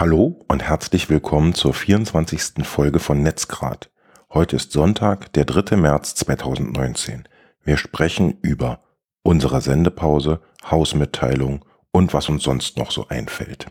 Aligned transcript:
Hallo 0.00 0.38
und 0.46 0.62
herzlich 0.62 1.10
willkommen 1.10 1.54
zur 1.54 1.74
24. 1.74 2.64
Folge 2.64 3.00
von 3.00 3.20
Netzgrad. 3.20 3.90
Heute 4.32 4.54
ist 4.54 4.70
Sonntag, 4.70 5.32
der 5.32 5.44
3. 5.44 5.74
März 5.74 6.14
2019. 6.14 7.26
Wir 7.64 7.76
sprechen 7.78 8.38
über 8.40 8.78
unsere 9.24 9.60
Sendepause, 9.60 10.40
Hausmitteilung 10.70 11.64
und 11.90 12.14
was 12.14 12.28
uns 12.28 12.44
sonst 12.44 12.76
noch 12.76 12.92
so 12.92 13.08
einfällt. 13.08 13.66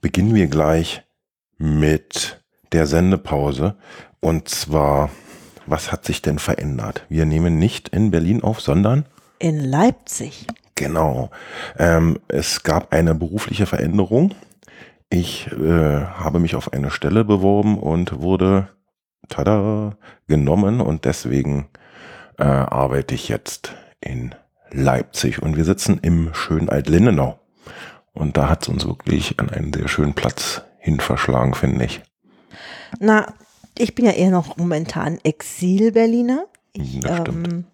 Beginnen 0.00 0.34
wir 0.34 0.46
gleich 0.46 1.02
mit 1.58 2.42
der 2.72 2.86
Sendepause 2.86 3.76
und 4.20 4.48
zwar, 4.48 5.10
was 5.66 5.92
hat 5.92 6.06
sich 6.06 6.22
denn 6.22 6.38
verändert? 6.38 7.04
Wir 7.10 7.26
nehmen 7.26 7.58
nicht 7.58 7.90
in 7.90 8.10
Berlin 8.10 8.42
auf, 8.42 8.62
sondern 8.62 9.04
in 9.38 9.60
Leipzig. 9.60 10.46
Genau. 10.76 11.30
Ähm, 11.78 12.18
es 12.28 12.62
gab 12.62 12.90
eine 12.94 13.14
berufliche 13.14 13.66
Veränderung. 13.66 14.34
Ich 15.12 15.46
äh, 15.52 16.06
habe 16.06 16.38
mich 16.38 16.54
auf 16.54 16.72
eine 16.72 16.90
Stelle 16.90 17.22
beworben 17.22 17.78
und 17.78 18.22
wurde 18.22 18.68
tada, 19.28 19.94
genommen 20.26 20.80
und 20.80 21.04
deswegen 21.04 21.68
äh, 22.38 22.44
arbeite 22.44 23.14
ich 23.14 23.28
jetzt 23.28 23.74
in 24.00 24.34
Leipzig 24.70 25.42
und 25.42 25.54
wir 25.54 25.66
sitzen 25.66 26.00
im 26.00 26.32
schönen 26.32 26.70
Alt-Lindenau. 26.70 27.38
Und 28.14 28.38
da 28.38 28.48
hat 28.48 28.62
es 28.62 28.68
uns 28.68 28.86
wirklich 28.86 29.38
an 29.38 29.50
einen 29.50 29.70
sehr 29.74 29.86
schönen 29.86 30.14
Platz 30.14 30.62
hin 30.78 30.98
verschlagen, 30.98 31.52
finde 31.52 31.84
ich. 31.84 32.00
Na, 32.98 33.34
ich 33.76 33.94
bin 33.94 34.06
ja 34.06 34.12
eher 34.12 34.30
noch 34.30 34.56
momentan 34.56 35.18
Exil-Berliner. 35.22 36.46
Ich 36.72 37.04
ähm, 37.04 37.66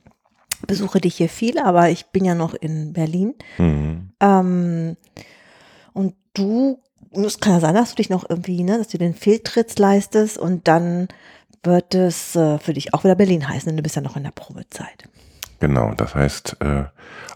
besuche 0.66 1.00
dich 1.00 1.14
hier 1.14 1.28
viel, 1.28 1.60
aber 1.60 1.88
ich 1.88 2.06
bin 2.06 2.24
ja 2.24 2.34
noch 2.34 2.54
in 2.54 2.92
Berlin. 2.92 3.36
Mhm. 3.58 4.10
Ähm, 4.18 4.96
und 5.92 6.16
du, 6.34 6.80
es 7.12 7.40
kann 7.40 7.54
ja 7.54 7.60
sein, 7.60 7.74
dass 7.74 7.90
du 7.90 7.96
dich 7.96 8.10
noch 8.10 8.28
irgendwie, 8.28 8.62
ne, 8.62 8.78
dass 8.78 8.88
du 8.88 8.98
den 8.98 9.14
Fehltritt 9.14 9.78
leistest 9.78 10.38
und 10.38 10.68
dann 10.68 11.08
wird 11.62 11.94
es 11.94 12.36
äh, 12.36 12.58
für 12.58 12.72
dich 12.72 12.94
auch 12.94 13.04
wieder 13.04 13.14
Berlin 13.14 13.48
heißen, 13.48 13.68
denn 13.68 13.76
du 13.76 13.82
bist 13.82 13.96
ja 13.96 14.02
noch 14.02 14.16
in 14.16 14.24
der 14.24 14.30
Probezeit. 14.30 15.08
Genau, 15.60 15.92
das 15.96 16.14
heißt 16.14 16.58
äh, 16.60 16.84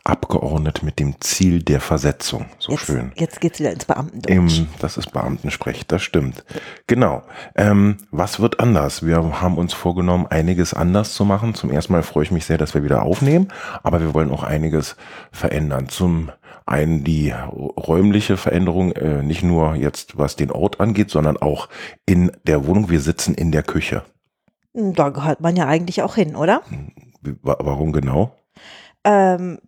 abgeordnet 0.04 0.84
mit 0.84 1.00
dem 1.00 1.20
Ziel 1.20 1.60
der 1.60 1.80
Versetzung. 1.80 2.46
So 2.58 2.72
jetzt, 2.72 2.84
schön. 2.84 3.12
Jetzt 3.16 3.40
geht's 3.40 3.58
wieder 3.58 3.72
ins 3.72 3.84
Beamtendeutsch. 3.84 4.58
Im, 4.58 4.68
das 4.78 4.96
ist 4.96 5.12
Beamtensprech, 5.12 5.86
das 5.88 6.02
stimmt. 6.02 6.44
Genau. 6.86 7.22
Ähm, 7.56 7.96
was 8.12 8.38
wird 8.38 8.60
anders? 8.60 9.04
Wir 9.04 9.40
haben 9.40 9.58
uns 9.58 9.72
vorgenommen, 9.72 10.26
einiges 10.28 10.72
anders 10.72 11.14
zu 11.14 11.24
machen. 11.24 11.54
Zum 11.54 11.70
ersten 11.70 11.92
Mal 11.94 12.04
freue 12.04 12.22
ich 12.22 12.30
mich 12.30 12.44
sehr, 12.44 12.58
dass 12.58 12.74
wir 12.74 12.84
wieder 12.84 13.02
aufnehmen, 13.02 13.48
aber 13.82 14.00
wir 14.00 14.14
wollen 14.14 14.30
auch 14.30 14.44
einiges 14.44 14.96
verändern. 15.32 15.88
Zum 15.88 16.30
einen 16.66 17.04
die 17.04 17.30
räumliche 17.30 18.36
Veränderung, 18.36 18.92
äh, 18.92 19.22
nicht 19.22 19.42
nur 19.42 19.74
jetzt 19.74 20.18
was 20.18 20.36
den 20.36 20.50
Ort 20.50 20.80
angeht, 20.80 21.10
sondern 21.10 21.36
auch 21.36 21.68
in 22.06 22.32
der 22.46 22.66
Wohnung. 22.66 22.90
Wir 22.90 23.00
sitzen 23.00 23.34
in 23.34 23.52
der 23.52 23.62
Küche. 23.62 24.02
Da 24.74 25.10
gehört 25.10 25.40
man 25.40 25.56
ja 25.56 25.66
eigentlich 25.66 26.02
auch 26.02 26.14
hin, 26.14 26.34
oder? 26.36 26.62
Warum 27.42 27.92
genau? 27.92 28.36
Ähm, 29.04 29.58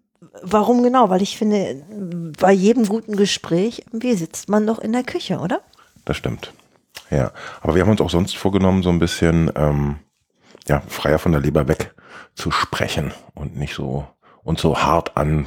warum 0.42 0.82
genau? 0.82 1.10
Weil 1.10 1.22
ich 1.22 1.36
finde, 1.36 2.32
bei 2.40 2.52
jedem 2.52 2.86
guten 2.86 3.16
Gespräch, 3.16 3.84
wie 3.92 4.14
sitzt 4.14 4.48
man 4.48 4.66
doch 4.66 4.78
in 4.78 4.92
der 4.92 5.04
Küche, 5.04 5.38
oder? 5.38 5.60
Das 6.04 6.16
stimmt. 6.16 6.52
Ja, 7.10 7.32
aber 7.60 7.74
wir 7.74 7.82
haben 7.82 7.90
uns 7.90 8.00
auch 8.00 8.10
sonst 8.10 8.36
vorgenommen, 8.36 8.82
so 8.82 8.90
ein 8.90 8.98
bisschen 8.98 9.50
ähm, 9.56 9.96
ja, 10.66 10.82
freier 10.88 11.18
von 11.18 11.32
der 11.32 11.40
Leber 11.40 11.68
weg 11.68 11.94
zu 12.34 12.50
sprechen 12.50 13.12
und 13.34 13.56
nicht 13.56 13.74
so 13.74 14.06
und 14.42 14.58
so 14.58 14.78
hart 14.78 15.16
an, 15.16 15.46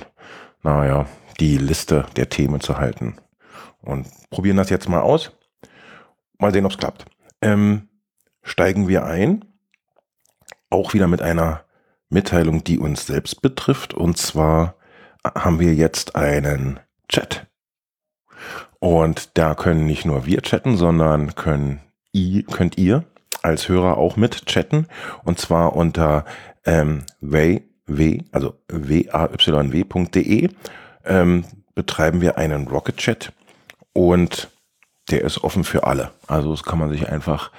naja, 0.64 1.06
die 1.40 1.58
Liste 1.58 2.06
der 2.16 2.30
Themen 2.30 2.62
zu 2.62 2.78
halten. 2.78 3.18
Und 3.82 4.08
probieren 4.30 4.58
das 4.58 4.70
jetzt 4.70 4.90
mal 4.90 5.02
aus. 5.02 5.32
Mal 6.40 6.52
sehen, 6.54 6.66
ob 6.66 6.72
es 6.72 6.78
klappt. 6.78 7.06
Ähm, 7.42 7.88
steigen 8.44 8.88
wir 8.88 9.06
ein. 9.06 9.46
Auch 10.70 10.94
wieder 10.94 11.08
mit 11.08 11.22
einer 11.22 11.64
Mitteilung, 12.10 12.64
die 12.64 12.80
uns 12.80 13.06
selbst 13.06 13.42
betrifft. 13.42 13.94
Und 13.94 14.18
zwar 14.18 14.76
haben 15.24 15.60
wir 15.60 15.74
jetzt 15.74 16.16
einen 16.16 16.80
Chat. 17.10 17.48
Und 18.80 19.38
da 19.38 19.56
können 19.56 19.86
nicht 19.86 20.06
nur 20.06 20.26
wir 20.26 20.42
chatten, 20.42 20.78
sondern 20.78 21.36
können 21.36 21.82
könnt 22.52 22.78
ihr 22.78 23.06
als 23.44 23.70
Hörer 23.70 23.98
auch 23.98 24.16
mit 24.16 24.46
chatten. 24.46 24.88
Und 25.24 25.40
zwar 25.40 25.76
unter 25.76 26.26
ähm, 26.66 27.04
w, 27.22 27.62
also 28.32 28.56
waYw.de 28.68 30.50
ähm, 31.08 31.46
betreiben 31.76 32.22
wir 32.22 32.38
einen 32.38 32.68
Rocket 32.68 32.98
Chat 32.98 33.34
und 33.94 34.50
der 35.10 35.22
ist 35.22 35.44
offen 35.44 35.64
für 35.64 35.86
alle. 35.86 36.12
Also 36.28 36.52
das 36.52 36.64
kann 36.64 36.80
man 36.80 36.90
sich 36.90 37.10
einfach 37.10 37.52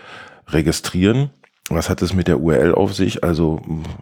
registrieren 0.49 1.31
was 1.71 1.91
hat 1.91 2.03
es 2.03 2.15
mit 2.15 2.29
der 2.29 2.41
URL 2.41 2.75
auf 2.75 2.95
sich? 2.95 3.25
Also 3.25 3.61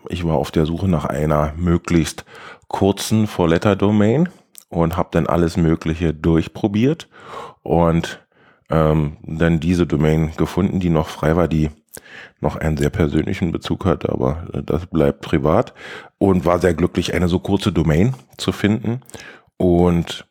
ich 0.09 0.25
war 0.25 0.37
auf 0.37 0.51
der 0.51 0.67
Suche 0.67 0.89
nach 0.89 1.05
einer 1.05 1.53
möglichst 1.57 2.25
kurzen 2.69 3.27
Four-Letter-Domain 3.27 4.29
und 4.69 4.97
habe 4.97 5.09
dann 5.13 5.27
alles 5.27 5.57
Mögliche 5.57 6.15
durchprobiert 6.15 7.09
und 7.63 8.25
ähm, 8.71 9.17
dann 9.23 9.61
diese 9.61 9.87
Domain 9.87 10.33
gefunden, 10.37 10.81
die 10.81 10.91
noch 10.91 11.09
frei 11.09 11.37
war, 11.37 11.49
die 11.49 11.71
noch 12.41 12.57
einen 12.57 12.77
sehr 12.77 12.91
persönlichen 12.91 13.53
Bezug 13.53 13.85
hatte, 13.85 14.11
aber 14.11 14.47
das 14.65 14.87
bleibt 14.87 15.23
privat 15.23 15.73
und 16.19 16.45
war 16.45 16.59
sehr 16.59 16.75
glücklich, 16.75 17.15
eine 17.15 17.29
so 17.29 17.39
kurze 17.39 17.73
Domain 17.73 18.15
zu 18.37 18.53
finden 18.53 19.01
und 19.57 20.27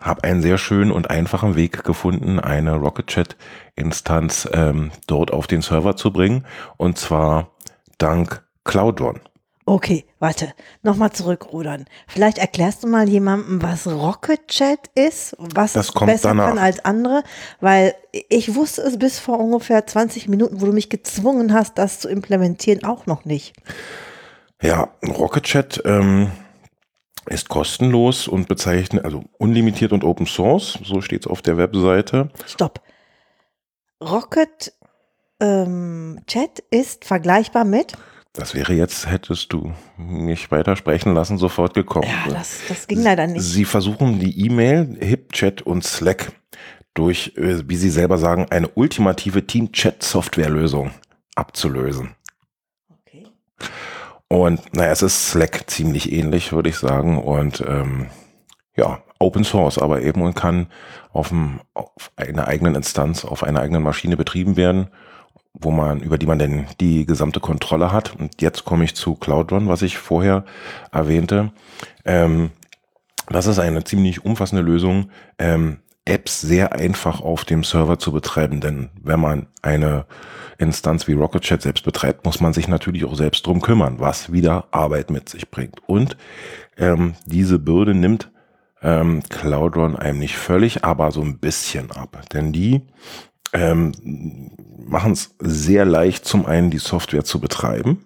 habe 0.00 0.24
einen 0.24 0.42
sehr 0.42 0.58
schönen 0.58 0.90
und 0.90 1.10
einfachen 1.10 1.54
Weg 1.54 1.84
gefunden, 1.84 2.40
eine 2.40 2.74
Rocket 2.74 3.06
Chat 3.06 3.36
Instanz 3.76 4.48
ähm, 4.52 4.90
dort 5.06 5.32
auf 5.32 5.46
den 5.46 5.62
Server 5.62 5.96
zu 5.96 6.12
bringen. 6.12 6.44
Und 6.76 6.98
zwar 6.98 7.50
dank 7.98 8.42
Cloudrun. 8.64 9.20
Okay, 9.64 10.04
warte, 10.18 10.52
nochmal 10.82 11.12
zurückrudern. 11.12 11.84
Vielleicht 12.08 12.38
erklärst 12.38 12.82
du 12.82 12.88
mal 12.88 13.08
jemandem, 13.08 13.62
was 13.62 13.86
Rocket 13.86 14.48
Chat 14.48 14.90
ist, 14.96 15.36
was 15.38 15.74
das 15.74 15.92
kommt 15.94 16.10
besser 16.10 16.30
danach. 16.30 16.48
kann 16.48 16.58
als 16.58 16.84
andere, 16.84 17.22
weil 17.60 17.94
ich 18.28 18.56
wusste 18.56 18.82
es 18.82 18.98
bis 18.98 19.20
vor 19.20 19.38
ungefähr 19.38 19.86
20 19.86 20.28
Minuten, 20.28 20.60
wo 20.60 20.66
du 20.66 20.72
mich 20.72 20.90
gezwungen 20.90 21.52
hast, 21.52 21.78
das 21.78 22.00
zu 22.00 22.08
implementieren, 22.08 22.82
auch 22.82 23.06
noch 23.06 23.24
nicht. 23.24 23.54
Ja, 24.60 24.88
Rocket 25.06 25.44
Chat 25.44 25.82
ähm, 25.84 26.32
ist 27.26 27.48
kostenlos 27.48 28.28
und 28.28 28.48
bezeichnet, 28.48 29.04
also 29.04 29.24
unlimitiert 29.38 29.92
und 29.92 30.04
Open 30.04 30.26
Source, 30.26 30.78
so 30.84 31.00
steht 31.00 31.26
es 31.26 31.30
auf 31.30 31.42
der 31.42 31.56
Webseite. 31.56 32.30
Stopp. 32.46 32.80
Rocket 34.02 34.72
ähm, 35.40 36.20
Chat 36.26 36.60
ist 36.70 37.04
vergleichbar 37.04 37.64
mit? 37.64 37.94
Das 38.32 38.54
wäre 38.54 38.72
jetzt, 38.72 39.10
hättest 39.10 39.52
du 39.52 39.74
mich 39.98 40.50
weiter 40.50 40.74
sprechen 40.76 41.12
lassen, 41.14 41.36
sofort 41.36 41.74
gekommen. 41.74 42.08
Ja, 42.08 42.32
das, 42.32 42.60
das 42.66 42.86
ging 42.86 43.02
leider 43.02 43.26
nicht. 43.26 43.42
Sie 43.42 43.66
versuchen 43.66 44.18
die 44.18 44.46
E-Mail, 44.46 44.96
HipChat 45.00 45.62
und 45.62 45.84
Slack 45.84 46.32
durch, 46.94 47.34
äh, 47.36 47.68
wie 47.68 47.76
Sie 47.76 47.90
selber 47.90 48.18
sagen, 48.18 48.46
eine 48.50 48.68
ultimative 48.68 49.46
Team-Chat-Softwarelösung 49.46 50.92
abzulösen. 51.34 52.14
Okay. 52.90 53.26
Und 54.32 54.74
naja, 54.74 54.92
es 54.92 55.02
ist 55.02 55.28
Slack 55.28 55.68
ziemlich 55.68 56.10
ähnlich, 56.10 56.54
würde 56.54 56.70
ich 56.70 56.78
sagen. 56.78 57.18
Und 57.18 57.62
ähm, 57.68 58.06
ja, 58.74 59.02
Open 59.18 59.44
Source, 59.44 59.76
aber 59.76 60.00
eben 60.00 60.22
und 60.22 60.32
kann 60.34 60.68
auf, 61.12 61.28
dem, 61.28 61.60
auf 61.74 62.10
einer 62.16 62.48
eigenen 62.48 62.74
Instanz, 62.74 63.26
auf 63.26 63.42
einer 63.42 63.60
eigenen 63.60 63.82
Maschine 63.82 64.16
betrieben 64.16 64.56
werden, 64.56 64.88
wo 65.52 65.70
man, 65.70 66.00
über 66.00 66.16
die 66.16 66.24
man 66.24 66.38
denn 66.38 66.64
die 66.80 67.04
gesamte 67.04 67.40
Kontrolle 67.40 67.92
hat. 67.92 68.16
Und 68.18 68.40
jetzt 68.40 68.64
komme 68.64 68.84
ich 68.84 68.96
zu 68.96 69.16
Cloudrun, 69.16 69.68
was 69.68 69.82
ich 69.82 69.98
vorher 69.98 70.46
erwähnte. 70.92 71.52
Ähm, 72.06 72.52
das 73.28 73.46
ist 73.46 73.58
eine 73.58 73.84
ziemlich 73.84 74.24
umfassende 74.24 74.62
Lösung, 74.62 75.10
ähm, 75.38 75.81
Apps 76.04 76.40
sehr 76.40 76.72
einfach 76.72 77.20
auf 77.20 77.44
dem 77.44 77.62
Server 77.62 77.98
zu 77.98 78.12
betreiben, 78.12 78.60
denn 78.60 78.90
wenn 79.00 79.20
man 79.20 79.46
eine 79.62 80.06
Instanz 80.58 81.06
wie 81.06 81.12
Rocket 81.12 81.42
Chat 81.42 81.62
selbst 81.62 81.84
betreibt, 81.84 82.24
muss 82.24 82.40
man 82.40 82.52
sich 82.52 82.68
natürlich 82.68 83.04
auch 83.04 83.14
selbst 83.14 83.46
drum 83.46 83.60
kümmern, 83.60 84.00
was 84.00 84.32
wieder 84.32 84.66
Arbeit 84.72 85.10
mit 85.10 85.28
sich 85.28 85.50
bringt. 85.50 85.80
Und 85.86 86.16
ähm, 86.76 87.14
diese 87.26 87.58
Bürde 87.58 87.94
nimmt 87.94 88.30
ähm, 88.82 89.22
Cloudrun 89.28 89.96
einem 89.96 90.18
nicht 90.18 90.36
völlig, 90.36 90.84
aber 90.84 91.12
so 91.12 91.22
ein 91.22 91.38
bisschen 91.38 91.90
ab. 91.92 92.20
Denn 92.32 92.52
die 92.52 92.82
ähm, 93.52 93.92
machen 94.84 95.12
es 95.12 95.36
sehr 95.38 95.84
leicht, 95.84 96.24
zum 96.24 96.46
einen 96.46 96.70
die 96.70 96.78
Software 96.78 97.24
zu 97.24 97.40
betreiben. 97.40 98.04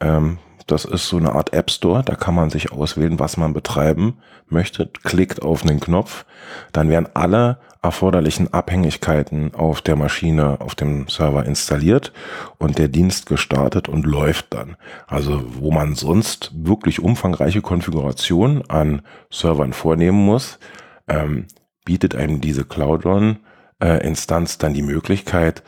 Ähm, 0.00 0.38
das 0.70 0.84
ist 0.84 1.08
so 1.08 1.16
eine 1.16 1.32
Art 1.32 1.52
App 1.52 1.70
Store, 1.70 2.02
da 2.04 2.14
kann 2.14 2.34
man 2.34 2.50
sich 2.50 2.72
auswählen, 2.72 3.18
was 3.18 3.36
man 3.36 3.52
betreiben 3.52 4.18
möchte, 4.48 4.90
klickt 5.02 5.42
auf 5.42 5.62
einen 5.62 5.80
Knopf, 5.80 6.24
dann 6.72 6.88
werden 6.88 7.08
alle 7.14 7.58
erforderlichen 7.82 8.52
Abhängigkeiten 8.52 9.54
auf 9.54 9.80
der 9.80 9.96
Maschine, 9.96 10.60
auf 10.60 10.74
dem 10.74 11.08
Server 11.08 11.44
installiert 11.44 12.12
und 12.58 12.78
der 12.78 12.88
Dienst 12.88 13.26
gestartet 13.26 13.88
und 13.88 14.04
läuft 14.04 14.52
dann. 14.52 14.76
Also 15.06 15.42
wo 15.54 15.70
man 15.70 15.94
sonst 15.94 16.50
wirklich 16.54 17.00
umfangreiche 17.00 17.62
Konfigurationen 17.62 18.68
an 18.68 19.02
Servern 19.30 19.72
vornehmen 19.72 20.24
muss, 20.24 20.58
ähm, 21.06 21.46
bietet 21.84 22.14
einem 22.14 22.40
diese 22.40 22.64
Cloud 22.64 23.06
Run 23.06 23.38
äh, 23.80 24.12
dann 24.58 24.74
die 24.74 24.82
Möglichkeit, 24.82 25.62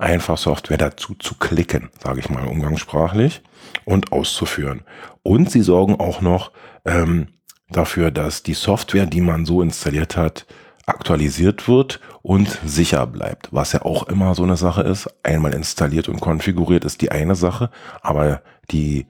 einfach 0.00 0.38
Software 0.38 0.78
dazu 0.78 1.14
zu 1.14 1.34
klicken, 1.34 1.90
sage 2.02 2.20
ich 2.20 2.30
mal 2.30 2.46
umgangssprachlich, 2.46 3.42
und 3.84 4.12
auszuführen. 4.12 4.82
Und 5.22 5.50
sie 5.50 5.62
sorgen 5.62 6.00
auch 6.00 6.20
noch 6.20 6.52
ähm, 6.84 7.28
dafür, 7.68 8.10
dass 8.10 8.42
die 8.42 8.54
Software, 8.54 9.06
die 9.06 9.20
man 9.20 9.44
so 9.44 9.62
installiert 9.62 10.16
hat, 10.16 10.46
aktualisiert 10.86 11.68
wird 11.68 12.00
und 12.22 12.58
sicher 12.64 13.06
bleibt, 13.06 13.48
was 13.52 13.72
ja 13.72 13.82
auch 13.82 14.08
immer 14.08 14.34
so 14.34 14.42
eine 14.42 14.56
Sache 14.56 14.82
ist. 14.82 15.08
Einmal 15.22 15.54
installiert 15.54 16.08
und 16.08 16.20
konfiguriert 16.20 16.84
ist 16.84 17.00
die 17.00 17.12
eine 17.12 17.36
Sache, 17.36 17.70
aber 18.00 18.42
die 18.70 19.06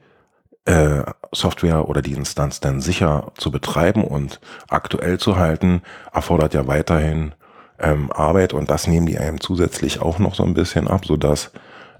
äh, 0.65 1.01
Software 1.31 1.89
oder 1.89 2.01
die 2.01 2.13
Instanz 2.13 2.59
dann 2.59 2.81
sicher 2.81 3.31
zu 3.35 3.49
betreiben 3.49 4.03
und 4.03 4.39
aktuell 4.69 5.17
zu 5.17 5.37
halten, 5.37 5.81
erfordert 6.13 6.53
ja 6.53 6.67
weiterhin 6.67 7.33
ähm, 7.81 8.11
Arbeit 8.11 8.53
und 8.53 8.69
das 8.69 8.87
nehmen 8.87 9.07
die 9.07 9.17
einem 9.17 9.41
zusätzlich 9.41 10.01
auch 10.01 10.19
noch 10.19 10.35
so 10.35 10.43
ein 10.43 10.53
bisschen 10.53 10.87
ab, 10.87 11.05
so 11.05 11.17
dass 11.17 11.51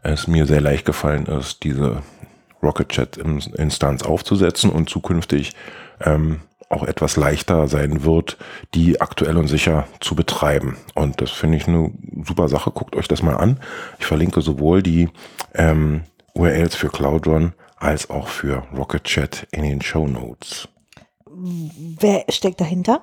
es 0.04 0.28
mir 0.28 0.46
sehr 0.46 0.62
leicht 0.62 0.86
gefallen 0.86 1.26
ist, 1.26 1.64
diese 1.64 2.02
Rocket 2.64 2.90
Chat 2.90 3.18
Instanz 3.18 4.04
aufzusetzen 4.04 4.70
und 4.70 4.90
zukünftig 4.90 5.54
ähm, 6.00 6.42
auch 6.70 6.84
etwas 6.84 7.18
leichter 7.18 7.68
sein 7.68 8.04
wird, 8.04 8.38
die 8.74 9.02
aktuell 9.02 9.38
und 9.38 9.48
sicher 9.48 9.88
zu 10.00 10.16
betreiben. 10.16 10.78
Und 10.96 11.22
das 11.22 11.32
finde 11.32 11.58
ich 11.58 11.68
eine 11.68 11.92
super 12.24 12.48
Sache. 12.48 12.72
Guckt 12.72 12.96
euch 12.96 13.08
das 13.08 13.22
mal 13.22 13.36
an. 13.36 13.60
Ich 14.00 14.06
verlinke 14.06 14.42
sowohl 14.42 14.82
die 14.82 15.10
ähm, 15.54 16.04
URLs 16.34 16.76
für 16.76 16.90
Cloud 16.90 17.28
Run 17.28 17.54
als 17.76 18.10
auch 18.10 18.28
für 18.28 18.64
Rocket 18.76 19.04
Chat 19.04 19.48
in 19.52 19.64
den 19.64 19.82
Show 19.82 20.08
Notes. 20.08 20.70
Wer 21.26 22.26
steckt 22.30 22.62
dahinter? 22.62 23.02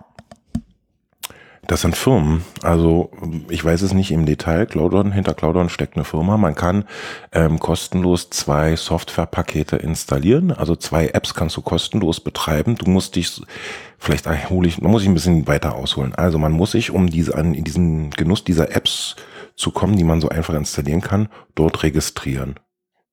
Das 1.69 1.82
sind 1.82 1.99
Firmen. 1.99 2.44
Also 2.62 3.11
ich 3.50 3.62
weiß 3.62 3.82
es 3.82 3.93
nicht 3.93 4.11
im 4.11 4.25
Detail. 4.25 4.65
Cloudon, 4.65 5.12
hinter 5.12 5.35
Cloudon 5.35 5.69
steckt 5.69 5.97
eine 5.97 6.05
Firma. 6.06 6.38
Man 6.38 6.55
kann 6.55 6.85
ähm, 7.31 7.59
kostenlos 7.59 8.31
zwei 8.31 8.75
Softwarepakete 8.75 9.76
installieren. 9.76 10.50
Also 10.50 10.76
zwei 10.76 11.09
Apps 11.09 11.35
kannst 11.35 11.59
du 11.59 11.61
kostenlos 11.61 12.20
betreiben. 12.20 12.76
Du 12.76 12.91
musst 12.91 13.17
dich, 13.17 13.43
vielleicht 13.99 14.26
hole 14.49 14.67
ich, 14.67 14.81
man 14.81 14.91
muss 14.91 15.03
ich 15.03 15.09
ein 15.09 15.15
bisschen 15.15 15.47
weiter 15.47 15.75
ausholen. 15.75 16.15
Also 16.15 16.38
man 16.38 16.53
muss 16.53 16.70
sich, 16.70 16.91
um 16.91 17.11
diese 17.11 17.37
an 17.37 17.53
in 17.53 17.65
diesen 17.65 18.12
Genuss 18.12 18.44
dieser 18.44 18.75
Apps 18.75 19.17
zu 19.55 19.70
kommen, 19.70 19.97
die 19.97 20.05
man 20.05 20.23
so 20.23 20.31
einfach 20.31 20.55
installieren 20.55 21.03
kann, 21.03 21.29
dort 21.55 21.82
registrieren. 21.82 22.55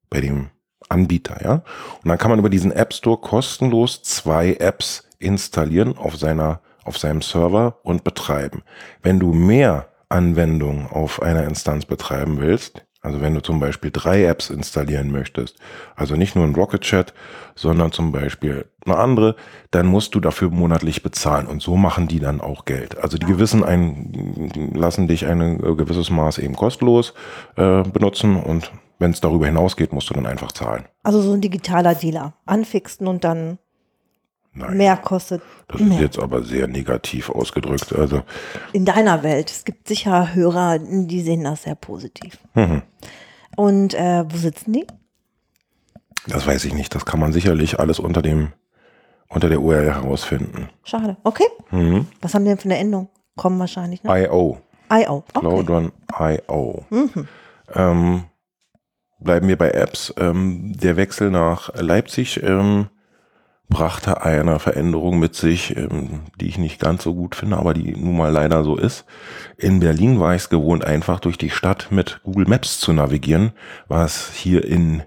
Bei 0.10 0.22
dem 0.22 0.48
Anbieter, 0.88 1.44
ja. 1.44 1.56
Und 2.04 2.08
dann 2.08 2.18
kann 2.18 2.30
man 2.30 2.40
über 2.40 2.50
diesen 2.50 2.72
App 2.72 2.94
Store 2.94 3.20
kostenlos 3.20 4.02
zwei 4.04 4.54
Apps 4.54 5.10
installieren 5.20 5.98
auf 5.98 6.16
seiner 6.16 6.62
auf 6.86 6.98
seinem 6.98 7.22
Server 7.22 7.80
und 7.84 8.04
betreiben. 8.04 8.64
Wenn 9.02 9.20
du 9.20 9.34
mehr 9.34 9.90
Anwendungen 10.08 10.88
auf 10.88 11.22
einer 11.22 11.44
Instanz 11.44 11.86
betreiben 11.86 12.40
willst, 12.40 12.86
also 13.06 13.22
wenn 13.22 13.36
du 13.36 13.42
zum 13.42 13.60
Beispiel 13.60 13.92
drei 13.94 14.26
Apps 14.26 14.50
installieren 14.50 15.12
möchtest, 15.12 15.58
also 15.96 16.16
nicht 16.16 16.36
nur 16.36 16.44
ein 16.44 16.56
Rocket 16.56 16.82
Chat, 16.82 17.14
sondern 17.54 17.92
zum 17.92 18.12
Beispiel 18.12 18.66
eine 18.84 18.98
andere, 18.98 19.36
dann 19.70 19.86
musst 19.86 20.16
du 20.16 20.20
dafür 20.20 20.50
monatlich 20.50 21.04
bezahlen 21.04 21.46
und 21.46 21.62
so 21.62 21.76
machen 21.76 22.08
die 22.08 22.20
dann 22.20 22.42
auch 22.42 22.66
Geld. 22.66 22.98
Also 22.98 23.20
die 23.20 23.28
gewissen 23.28 23.64
ein, 23.64 24.72
lassen 24.74 25.08
dich 25.08 25.28
ein 25.28 25.60
gewisses 25.60 26.10
Maß 26.10 26.40
eben 26.40 26.56
kostenlos 26.56 27.14
äh, 27.58 27.84
benutzen 27.84 28.38
und 28.38 28.72
wenn 28.98 29.12
es 29.12 29.22
darüber 29.22 29.46
hinausgeht, 29.46 29.94
musst 29.94 30.10
du 30.10 30.14
dann 30.14 30.26
einfach 30.26 30.52
zahlen. 30.52 30.86
Also 31.04 31.22
so 31.22 31.34
ein 31.34 31.42
digitaler 31.42 31.96
Dealer. 31.96 32.34
Anfixen 32.46 33.08
und 33.08 33.24
dann 33.24 33.60
Nein, 34.56 34.78
mehr 34.78 34.98
kostet. 34.98 35.42
Das 35.68 35.82
mehr. 35.82 35.96
ist 35.96 36.02
jetzt 36.02 36.20
aber 36.20 36.44
sehr 36.44 36.68
negativ 36.68 37.30
ausgedrückt. 37.30 37.94
Also 37.94 38.24
in 38.72 38.86
deiner 38.86 39.22
Welt. 39.22 39.52
Es 39.52 39.66
gibt 39.66 39.88
sicher 39.88 40.34
Hörer, 40.34 40.80
die 40.80 41.22
sehen 41.22 41.44
das 41.44 41.64
sehr 41.64 41.76
positiv. 41.76 42.38
Mhm. 42.54 42.82
Und 43.58 43.94
äh, 43.94 44.24
wo 44.28 44.38
sitzen 44.38 44.74
die? 44.74 44.88
Das 46.28 46.48
weiß 46.48 46.66
ich 46.66 46.74
nicht. 46.74 46.96
Das 46.96 47.06
kann 47.06 47.20
man 47.20 47.34
sicherlich 47.34 47.80
alles 47.80 48.00
unter 48.00 48.22
dem 48.22 48.54
unter 49.28 49.50
der 49.50 49.62
URL 49.62 49.94
herausfinden. 49.94 50.70
Schade. 50.84 51.18
Okay. 51.24 51.48
Mhm. 51.72 52.08
Was 52.22 52.34
haben 52.34 52.46
die 52.46 52.50
denn 52.50 52.58
für 52.58 52.70
eine 52.70 52.78
Endung? 52.78 53.10
Kommen 53.36 53.60
wahrscheinlich. 53.60 54.04
Ne? 54.04 54.26
IO. 54.26 54.60
IO. 54.90 55.24
Okay. 55.34 55.64
Cloud 55.64 55.92
IO. 56.20 56.86
Mhm. 56.90 57.28
Ähm, 57.74 58.24
bleiben 59.20 59.48
wir 59.48 59.58
bei 59.58 59.72
Apps. 59.72 60.14
Ähm, 60.18 60.74
der 60.78 60.96
Wechsel 60.96 61.32
nach 61.32 61.74
Leipzig 61.76 62.42
ähm, 62.44 62.88
brachte 63.70 64.24
eine 64.24 64.60
Veränderung 64.60 65.20
mit 65.20 65.36
sich, 65.36 65.76
ähm, 65.76 66.22
die 66.40 66.48
ich 66.48 66.58
nicht 66.58 66.80
ganz 66.80 67.04
so 67.04 67.14
gut 67.14 67.36
finde, 67.36 67.58
aber 67.58 67.74
die 67.74 67.96
nun 67.96 68.18
mal 68.18 68.32
leider 68.32 68.64
so 68.64 68.78
ist. 68.78 69.06
In 69.58 69.80
Berlin 69.80 70.20
war 70.20 70.36
ich 70.36 70.44
es 70.44 70.50
gewohnt, 70.50 70.86
einfach 70.86 71.20
durch 71.20 71.38
die 71.38 71.50
Stadt 71.50 71.88
mit 71.92 72.22
Google 72.24 72.48
Maps 72.48 72.80
zu 72.80 72.94
navigieren, 72.94 73.52
was 73.88 74.32
hier 74.34 74.66
in 74.66 75.04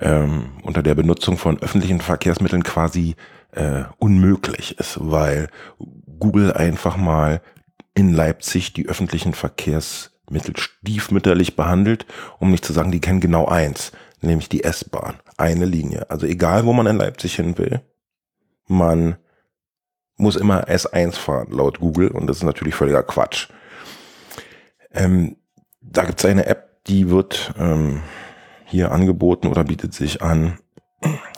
ähm, 0.00 0.50
unter 0.62 0.82
der 0.82 0.94
Benutzung 0.94 1.38
von 1.38 1.60
öffentlichen 1.60 2.00
Verkehrsmitteln 2.00 2.62
quasi 2.62 3.16
äh, 3.52 3.84
unmöglich 3.98 4.78
ist, 4.78 4.98
weil 5.00 5.48
Google 6.18 6.52
einfach 6.52 6.96
mal 6.96 7.40
in 7.94 8.12
Leipzig 8.12 8.72
die 8.72 8.88
öffentlichen 8.88 9.34
Verkehrsmittel 9.34 10.56
stiefmütterlich 10.56 11.56
behandelt, 11.56 12.06
um 12.38 12.50
nicht 12.50 12.64
zu 12.64 12.72
sagen, 12.72 12.92
die 12.92 13.00
kennen 13.00 13.20
genau 13.20 13.46
eins, 13.46 13.92
nämlich 14.20 14.48
die 14.48 14.64
S-Bahn 14.64 15.16
eine 15.36 15.64
Linie. 15.64 16.10
Also 16.10 16.26
egal, 16.26 16.66
wo 16.66 16.72
man 16.72 16.86
in 16.86 16.96
Leipzig 16.96 17.36
hin 17.36 17.58
will, 17.58 17.80
man 18.66 19.16
muss 20.16 20.36
immer 20.36 20.68
S1 20.68 21.12
fahren, 21.12 21.48
laut 21.50 21.80
Google. 21.80 22.10
Und 22.10 22.26
das 22.26 22.38
ist 22.38 22.42
natürlich 22.42 22.74
völliger 22.74 23.02
Quatsch. 23.02 23.48
Ähm, 24.92 25.36
da 25.80 26.04
gibt 26.04 26.18
es 26.18 26.26
eine 26.26 26.46
App, 26.46 26.84
die 26.86 27.08
wird 27.10 27.54
ähm, 27.58 28.02
hier 28.64 28.92
angeboten 28.92 29.46
oder 29.46 29.64
bietet 29.64 29.94
sich 29.94 30.22
an 30.22 30.58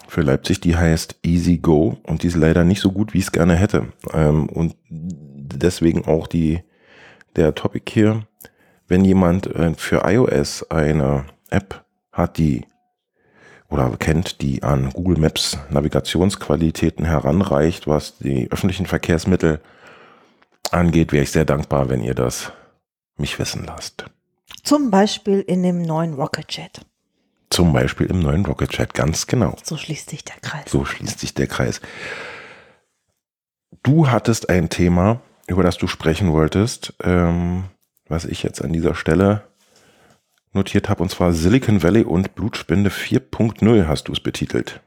für 0.08 0.22
Leipzig. 0.22 0.60
Die 0.60 0.76
heißt 0.76 1.16
Easy 1.22 1.58
Go 1.58 1.98
und 2.04 2.22
die 2.22 2.28
ist 2.28 2.36
leider 2.36 2.64
nicht 2.64 2.80
so 2.80 2.90
gut, 2.90 3.14
wie 3.14 3.18
ich 3.18 3.24
es 3.24 3.32
gerne 3.32 3.54
hätte. 3.54 3.88
Ähm, 4.12 4.48
und 4.48 4.74
deswegen 4.88 6.06
auch 6.06 6.26
die, 6.26 6.62
der 7.36 7.54
Topic 7.54 7.92
hier. 7.92 8.26
Wenn 8.88 9.04
jemand 9.04 9.46
äh, 9.46 9.74
für 9.74 10.02
iOS 10.04 10.68
eine 10.70 11.26
App 11.50 11.84
hat, 12.12 12.38
die 12.38 12.64
oder 13.70 13.96
kennt, 13.98 14.42
die 14.42 14.62
an 14.62 14.90
Google 14.90 15.18
Maps 15.18 15.58
Navigationsqualitäten 15.70 17.04
heranreicht, 17.04 17.86
was 17.86 18.18
die 18.18 18.50
öffentlichen 18.50 18.86
Verkehrsmittel 18.86 19.60
angeht, 20.70 21.12
wäre 21.12 21.22
ich 21.22 21.30
sehr 21.30 21.44
dankbar, 21.44 21.88
wenn 21.88 22.02
ihr 22.02 22.14
das 22.14 22.52
mich 23.16 23.38
wissen 23.38 23.64
lasst. 23.64 24.04
Zum 24.62 24.90
Beispiel 24.90 25.40
in 25.40 25.62
dem 25.62 25.82
neuen 25.82 26.14
Rocket 26.14 26.48
Chat. 26.48 26.84
Zum 27.48 27.72
Beispiel 27.72 28.06
im 28.06 28.20
neuen 28.20 28.44
Rocket 28.44 28.70
Chat, 28.70 28.94
ganz 28.94 29.26
genau. 29.26 29.56
So 29.62 29.76
schließt 29.76 30.10
sich 30.10 30.24
der 30.24 30.36
Kreis. 30.40 30.70
So 30.70 30.84
schließt 30.84 31.18
sich 31.18 31.34
der 31.34 31.46
Kreis. 31.46 31.80
Du 33.82 34.10
hattest 34.10 34.50
ein 34.50 34.68
Thema, 34.68 35.20
über 35.46 35.62
das 35.62 35.78
du 35.78 35.86
sprechen 35.86 36.32
wolltest, 36.32 36.94
ähm, 37.02 37.64
was 38.08 38.24
ich 38.24 38.42
jetzt 38.42 38.62
an 38.62 38.72
dieser 38.72 38.94
Stelle 38.94 39.49
notiert 40.52 40.88
habe, 40.88 41.02
und 41.02 41.10
zwar 41.10 41.32
Silicon 41.32 41.82
Valley 41.82 42.04
und 42.04 42.34
Blutspende 42.34 42.90
4.0 42.90 43.86
hast 43.86 44.08
du 44.08 44.12
es 44.12 44.20
betitelt. 44.20 44.80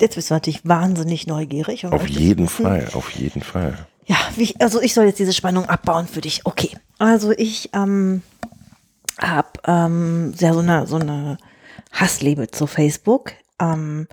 Jetzt 0.00 0.16
bist 0.16 0.30
du 0.30 0.34
natürlich 0.34 0.66
wahnsinnig 0.66 1.26
neugierig. 1.26 1.86
auf 1.86 2.08
jeden 2.08 2.46
wissen. 2.46 2.64
Fall, 2.64 2.88
auf 2.94 3.10
jeden 3.10 3.42
Fall. 3.42 3.86
Ja, 4.06 4.16
ich, 4.36 4.60
also 4.60 4.80
ich 4.82 4.92
soll 4.92 5.06
jetzt 5.06 5.18
diese 5.18 5.32
Spannung 5.32 5.66
abbauen 5.66 6.06
für 6.06 6.20
dich. 6.20 6.44
Okay, 6.44 6.70
also 6.98 7.32
ich 7.32 7.70
ähm, 7.72 8.22
habe 9.20 9.48
ähm, 9.66 10.34
sehr 10.34 10.52
so 10.52 10.60
eine, 10.60 10.86
so 10.86 10.96
eine 10.96 11.38
Hassliebe 11.92 12.50
zu 12.50 12.66
Facebook. 12.66 13.32
Ähm, 13.60 14.08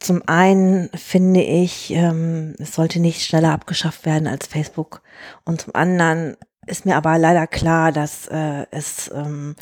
zum 0.00 0.22
einen 0.26 0.90
finde 0.94 1.42
ich, 1.42 1.90
ähm, 1.90 2.54
es 2.58 2.74
sollte 2.74 3.00
nicht 3.00 3.24
schneller 3.24 3.52
abgeschafft 3.52 4.06
werden 4.06 4.28
als 4.28 4.46
Facebook. 4.46 5.02
Und 5.44 5.62
zum 5.62 5.74
anderen 5.74 6.36
ist 6.68 6.86
mir 6.86 6.96
aber 6.96 7.18
leider 7.18 7.46
klar, 7.46 7.92
dass 7.92 8.26
äh, 8.28 8.66
es, 8.70 9.10
ähm, 9.14 9.56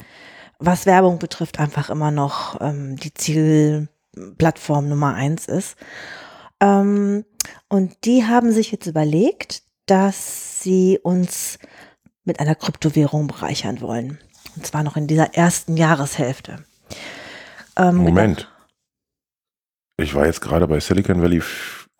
was 0.58 0.86
Werbung 0.86 1.18
betrifft, 1.18 1.58
einfach 1.58 1.90
immer 1.90 2.10
noch 2.10 2.60
ähm, 2.60 2.96
die 2.96 3.14
Zielplattform 3.14 4.88
Nummer 4.88 5.14
eins 5.14 5.46
ist. 5.46 5.76
Ähm, 6.60 7.24
und 7.68 8.04
die 8.04 8.24
haben 8.24 8.52
sich 8.52 8.72
jetzt 8.72 8.86
überlegt, 8.86 9.62
dass 9.86 10.62
sie 10.62 10.98
uns 11.02 11.58
mit 12.24 12.40
einer 12.40 12.54
Kryptowährung 12.54 13.26
bereichern 13.28 13.80
wollen. 13.80 14.18
Und 14.56 14.66
zwar 14.66 14.82
noch 14.82 14.96
in 14.96 15.06
dieser 15.06 15.34
ersten 15.34 15.76
Jahreshälfte. 15.76 16.64
Ähm, 17.76 17.96
Moment. 17.96 18.50
Ich 19.98 20.14
war 20.14 20.26
jetzt 20.26 20.40
gerade 20.40 20.66
bei 20.66 20.80
Silicon 20.80 21.22
Valley 21.22 21.42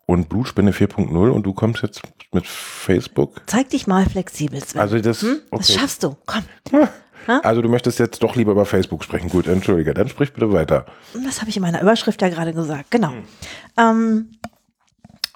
und 0.07 0.29
Blutspende 0.29 0.71
4.0 0.71 1.29
und 1.29 1.43
du 1.43 1.53
kommst 1.53 1.83
jetzt 1.83 2.01
mit 2.33 2.47
Facebook. 2.47 3.41
Zeig 3.45 3.69
dich 3.69 3.85
mal 3.85 4.09
flexibel, 4.09 4.63
Sven. 4.63 4.81
Also 4.81 4.99
das, 4.99 5.21
hm? 5.21 5.41
okay. 5.51 5.57
das 5.67 5.73
schaffst 5.73 6.03
du. 6.03 6.17
Komm. 6.25 6.43
Also 7.43 7.61
du 7.61 7.67
möchtest 7.67 7.99
jetzt 7.99 8.23
doch 8.23 8.37
lieber 8.37 8.53
über 8.53 8.65
Facebook 8.65 9.03
sprechen. 9.03 9.29
Gut, 9.29 9.47
entschuldige, 9.47 9.93
dann 9.93 10.07
sprich 10.07 10.31
bitte 10.33 10.53
weiter. 10.53 10.85
Das 11.25 11.41
habe 11.41 11.49
ich 11.49 11.57
in 11.57 11.61
meiner 11.61 11.81
Überschrift 11.81 12.21
ja 12.21 12.29
gerade 12.29 12.53
gesagt, 12.53 12.89
genau. 12.89 13.11
Hm. 13.11 13.23
Ähm, 13.77 14.29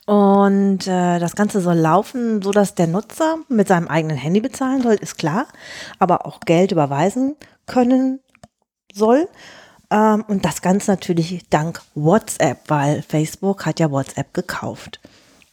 Und 0.06 0.88
äh, 0.88 1.20
das 1.20 1.36
Ganze 1.36 1.60
soll 1.60 1.76
laufen, 1.76 2.42
so 2.42 2.52
dass 2.52 2.76
der 2.76 2.88
Nutzer 2.88 3.40
mit 3.50 3.68
seinem 3.68 3.90
eigenen 3.90 4.16
Handy 4.16 4.40
bezahlen 4.40 4.82
soll, 4.82 4.94
ist 4.94 5.18
klar, 5.18 5.48
aber 6.00 6.26
auch 6.26 6.40
Geld 6.40 6.72
überweisen 6.72 7.36
können 7.66 8.22
soll. 8.94 9.28
Ähm, 9.92 10.24
und 10.28 10.46
das 10.46 10.62
Ganze 10.62 10.92
natürlich 10.92 11.46
dank 11.50 11.82
WhatsApp, 11.94 12.60
weil 12.70 13.02
Facebook 13.02 13.66
hat 13.66 13.80
ja 13.80 13.92
WhatsApp 13.92 14.34
gekauft. 14.34 15.00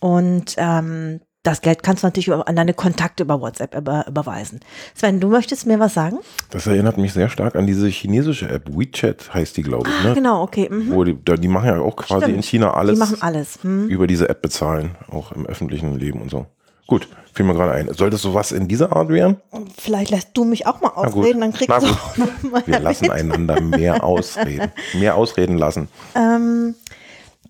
Und 0.00 0.54
ähm, 0.56 1.20
das 1.42 1.60
Geld 1.60 1.82
kannst 1.82 2.02
du 2.02 2.06
natürlich 2.06 2.30
an 2.30 2.56
deine 2.56 2.74
Kontakte 2.74 3.22
über 3.22 3.40
WhatsApp 3.40 3.74
über, 3.74 4.06
überweisen. 4.06 4.60
Sven, 4.94 5.18
du 5.18 5.28
möchtest 5.28 5.66
mir 5.66 5.80
was 5.80 5.94
sagen? 5.94 6.18
Das 6.50 6.66
erinnert 6.66 6.98
mich 6.98 7.12
sehr 7.12 7.28
stark 7.28 7.56
an 7.56 7.66
diese 7.66 7.88
chinesische 7.88 8.48
App. 8.48 8.68
WeChat 8.68 9.32
heißt 9.32 9.56
die, 9.56 9.62
glaube 9.62 9.88
ich. 9.88 9.94
Ah, 10.04 10.08
ne? 10.08 10.14
genau, 10.14 10.42
okay. 10.42 10.68
Mhm. 10.70 10.92
Wo 10.92 11.04
die, 11.04 11.14
die 11.14 11.48
machen 11.48 11.66
ja 11.66 11.80
auch 11.80 11.96
quasi 11.96 12.24
Stimmt. 12.24 12.36
in 12.36 12.42
China 12.42 12.74
alles, 12.74 12.98
Die 12.98 13.00
machen 13.00 13.22
alles. 13.22 13.58
Hm. 13.62 13.88
über 13.88 14.06
diese 14.06 14.28
App 14.28 14.42
bezahlen, 14.42 14.96
auch 15.10 15.32
im 15.32 15.46
öffentlichen 15.46 15.98
Leben 15.98 16.20
und 16.20 16.30
so. 16.30 16.46
Gut, 16.88 17.06
fiel 17.34 17.44
mir 17.44 17.52
gerade 17.52 17.72
ein. 17.72 17.92
Soll 17.92 18.08
das 18.08 18.22
sowas 18.22 18.50
in 18.50 18.66
dieser 18.66 18.96
Art 18.96 19.10
werden? 19.10 19.36
Vielleicht 19.76 20.10
lässt 20.10 20.30
du 20.32 20.44
mich 20.44 20.66
auch 20.66 20.80
mal 20.80 20.88
ausreden, 20.88 21.42
dann 21.42 21.52
kriegst 21.52 21.68
Na 21.68 21.80
du 21.80 21.86
auch 21.86 22.16
noch 22.16 22.42
mal 22.50 22.62
Wir 22.66 22.80
lassen 22.80 23.10
einander 23.10 23.60
mehr 23.60 24.02
ausreden. 24.04 24.72
Mehr 24.94 25.14
ausreden 25.14 25.58
lassen. 25.58 25.88
Ähm, 26.14 26.74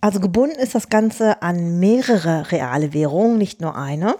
also 0.00 0.18
gebunden 0.18 0.59
ist 0.59 0.75
das 0.75 0.88
Ganze 0.88 1.40
an 1.40 1.78
mehrere 1.78 2.50
reale 2.50 2.92
Währungen, 2.92 3.38
nicht 3.38 3.61
nur 3.61 3.76
eine. 3.76 4.16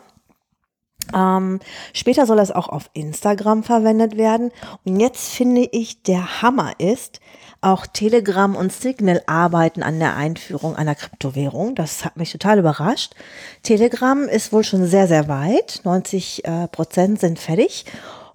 Ähm, 1.15 1.61
später 1.93 2.27
soll 2.27 2.39
es 2.39 2.51
auch 2.51 2.69
auf 2.69 2.91
Instagram 2.93 3.63
verwendet 3.63 4.17
werden. 4.17 4.51
Und 4.85 5.01
jetzt 5.01 5.31
finde 5.31 5.69
ich, 5.71 6.03
der 6.03 6.43
Hammer 6.43 6.73
ist, 6.79 7.21
auch 7.61 7.87
Telegram 7.87 8.55
und 8.55 8.73
Signal 8.73 9.23
arbeiten 9.27 9.83
an 9.83 9.99
der 9.99 10.17
Einführung 10.17 10.77
einer 10.77 10.95
Kryptowährung. 10.95 11.75
Das 11.75 12.05
hat 12.05 12.17
mich 12.17 12.31
total 12.31 12.61
überrascht. 12.61 13.15
Telegram 13.63 14.29
ist 14.29 14.53
wohl 14.53 14.63
schon 14.63 14.87
sehr, 14.87 15.09
sehr 15.09 15.29
weit. 15.29 15.81
90 15.85 16.45
äh, 16.45 16.69
Prozent 16.69 17.21
sind 17.21 17.39
fertig. 17.39 17.85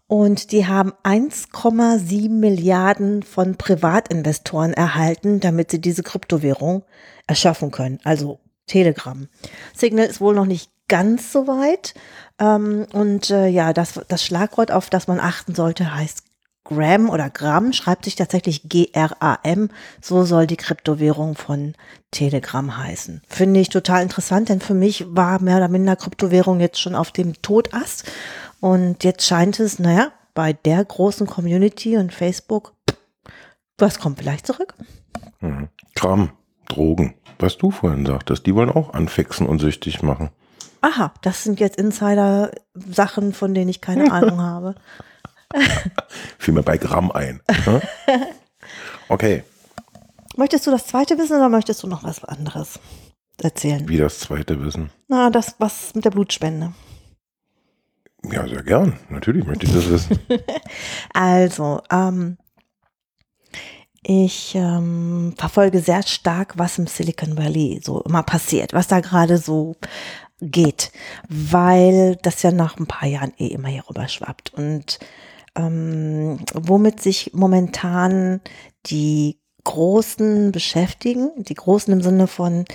Und 0.08 0.51
die 0.51 0.68
haben 0.68 0.92
1,7 1.03 2.30
Milliarden 2.30 3.24
von 3.24 3.56
Privatinvestoren 3.56 4.74
erhalten, 4.74 5.39
damit 5.39 5.72
sie 5.72 5.80
diese 5.80 6.03
Kryptowährung 6.03 6.84
erschaffen 7.25 7.72
können. 7.72 8.00
Also 8.03 8.39
Telegram. 8.68 9.27
Signal 9.74 10.08
ist 10.08 10.22
wohl 10.22 10.36
noch 10.36 10.46
nicht 10.46 10.70
ganz 10.93 11.31
so 11.31 11.47
weit. 11.47 11.95
Ähm, 12.38 12.85
und 12.93 13.31
äh, 13.31 13.47
ja, 13.47 13.73
das, 13.73 14.00
das 14.09 14.23
Schlagwort, 14.23 14.71
auf 14.71 14.91
das 14.91 15.07
man 15.07 15.19
achten 15.19 15.55
sollte, 15.55 15.95
heißt 15.95 16.23
Gram 16.65 17.09
oder 17.09 17.31
Gramm, 17.31 17.73
schreibt 17.73 18.05
sich 18.05 18.15
tatsächlich 18.15 18.69
G-R-A-M. 18.69 19.69
So 20.01 20.23
soll 20.23 20.45
die 20.45 20.55
Kryptowährung 20.55 21.33
von 21.33 21.73
Telegram 22.12 22.77
heißen. 22.77 23.23
Finde 23.27 23.59
ich 23.59 23.69
total 23.69 24.03
interessant, 24.03 24.50
denn 24.50 24.59
für 24.59 24.75
mich 24.75 25.03
war 25.07 25.41
mehr 25.41 25.57
oder 25.57 25.67
minder 25.67 25.95
Kryptowährung 25.95 26.59
jetzt 26.59 26.79
schon 26.79 26.93
auf 26.93 27.12
dem 27.12 27.41
Todast. 27.41 28.03
Und 28.59 29.03
jetzt 29.03 29.25
scheint 29.25 29.59
es, 29.59 29.79
naja, 29.79 30.12
bei 30.35 30.53
der 30.53 30.85
großen 30.85 31.25
Community 31.25 31.97
und 31.97 32.13
Facebook, 32.13 32.75
was 33.79 33.97
kommt 33.97 34.19
vielleicht 34.19 34.45
zurück? 34.45 34.75
Mhm. 35.39 35.69
Kram, 35.95 36.33
Drogen. 36.67 37.15
Was 37.39 37.57
du 37.57 37.71
vorhin 37.71 38.05
sagtest, 38.05 38.45
die 38.45 38.53
wollen 38.53 38.69
auch 38.69 38.93
anfixen 38.93 39.47
und 39.47 39.57
süchtig 39.57 40.03
machen. 40.03 40.29
Aha, 40.84 41.13
das 41.22 41.44
sind 41.44 41.60
jetzt 41.60 41.78
Insider-Sachen, 41.78 43.34
von 43.34 43.54
denen 43.54 43.70
ich 43.70 43.82
keine 43.82 44.12
Ahnung 44.12 44.42
habe. 44.42 44.75
Fiel 46.38 46.54
mir 46.54 46.63
bei 46.63 46.78
Gramm 46.78 47.12
ein. 47.12 47.42
ne? 47.66 47.82
Okay, 49.10 49.44
Möchtest 50.36 50.66
du 50.66 50.72
das 50.72 50.88
zweite 50.88 51.18
wissen 51.20 51.36
oder 51.36 51.50
möchtest 51.50 51.84
du 51.84 51.88
noch 51.88 52.04
was 52.04 52.24
anderes 52.24 52.80
erzählen? 53.42 53.88
wie 53.88 53.98
das 53.98 54.20
zweite 54.20 54.60
wissen. 54.66 54.90
Na, 55.08 55.30
das 55.30 55.56
was 55.60 55.94
mit 55.94 56.06
der 56.06 56.10
Blutspende. 56.10 56.74
Ja, 58.32 58.48
sehr 58.48 58.63
gern. 58.63 58.98
Natürlich 59.10 59.46
möchte 59.46 59.66
ich 59.68 59.74
das 59.74 59.90
wissen. 59.90 60.18
Also, 61.13 61.82
ähm, 61.92 62.38
ich 64.02 64.56
ähm, 64.56 65.36
verfolge 65.38 65.80
sehr 65.82 66.02
stark, 66.04 66.58
was 66.58 66.80
im 66.80 66.88
Silicon 66.88 67.38
Valley 67.38 67.80
so 67.84 68.02
immer 68.02 68.24
passiert, 68.24 68.74
was 68.74 68.88
da 68.88 69.02
gerade 69.02 69.38
so 69.38 69.75
geht, 70.51 70.91
weil 71.29 72.17
das 72.21 72.43
ja 72.43 72.51
nach 72.51 72.77
ein 72.77 72.88
paar 72.88 73.07
Jahren 73.07 73.33
eh 73.38 73.47
immer 73.47 73.69
hier 73.69 73.88
rüber 73.89 74.07
schwappt. 74.07 74.53
Und 74.53 75.00
ähm, 75.55 76.39
womit 76.53 77.01
sich 77.01 77.31
momentan 77.33 78.41
die 78.88 79.38
Großen 79.63 80.51
beschäftigen, 80.51 81.31
die 81.38 81.53
Großen 81.53 81.93
im 81.93 82.01
Sinne 82.01 82.27
von 82.27 82.65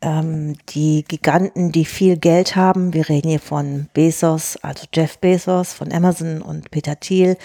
ähm, 0.00 0.56
die 0.68 1.04
Giganten, 1.06 1.72
die 1.72 1.84
viel 1.84 2.16
Geld 2.16 2.54
haben. 2.54 2.94
Wir 2.94 3.08
reden 3.08 3.30
hier 3.30 3.40
von 3.40 3.88
Bezos, 3.92 4.56
also 4.62 4.86
Jeff 4.94 5.18
Bezos 5.18 5.72
von 5.72 5.92
Amazon 5.92 6.42
und 6.42 6.70
Peter 6.70 7.00
Thiel, 7.00 7.36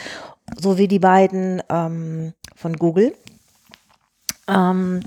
sowie 0.60 0.88
die 0.88 1.00
beiden 1.00 1.64
ähm, 1.70 2.34
von 2.56 2.76
Google. 2.76 3.16
Ähm, 4.48 5.02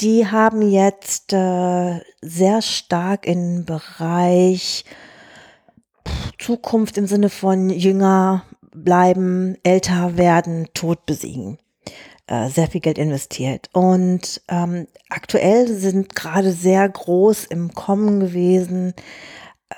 die 0.00 0.26
haben 0.26 0.62
jetzt 0.62 1.32
äh, 1.32 2.00
sehr 2.22 2.62
stark 2.62 3.26
im 3.26 3.64
Bereich 3.64 4.84
Zukunft 6.38 6.96
im 6.96 7.06
Sinne 7.06 7.28
von 7.28 7.70
jünger 7.70 8.44
bleiben, 8.72 9.56
älter 9.62 10.16
werden, 10.16 10.68
Tod 10.74 11.04
besiegen 11.06 11.58
äh, 12.30 12.48
sehr 12.48 12.68
viel 12.68 12.80
Geld 12.80 12.96
investiert. 12.96 13.68
Und 13.72 14.40
ähm, 14.48 14.86
aktuell 15.08 15.68
sind 15.68 16.14
gerade 16.14 16.52
sehr 16.52 16.88
groß 16.88 17.44
im 17.46 17.74
Kommen 17.74 18.20
gewesen 18.20 18.94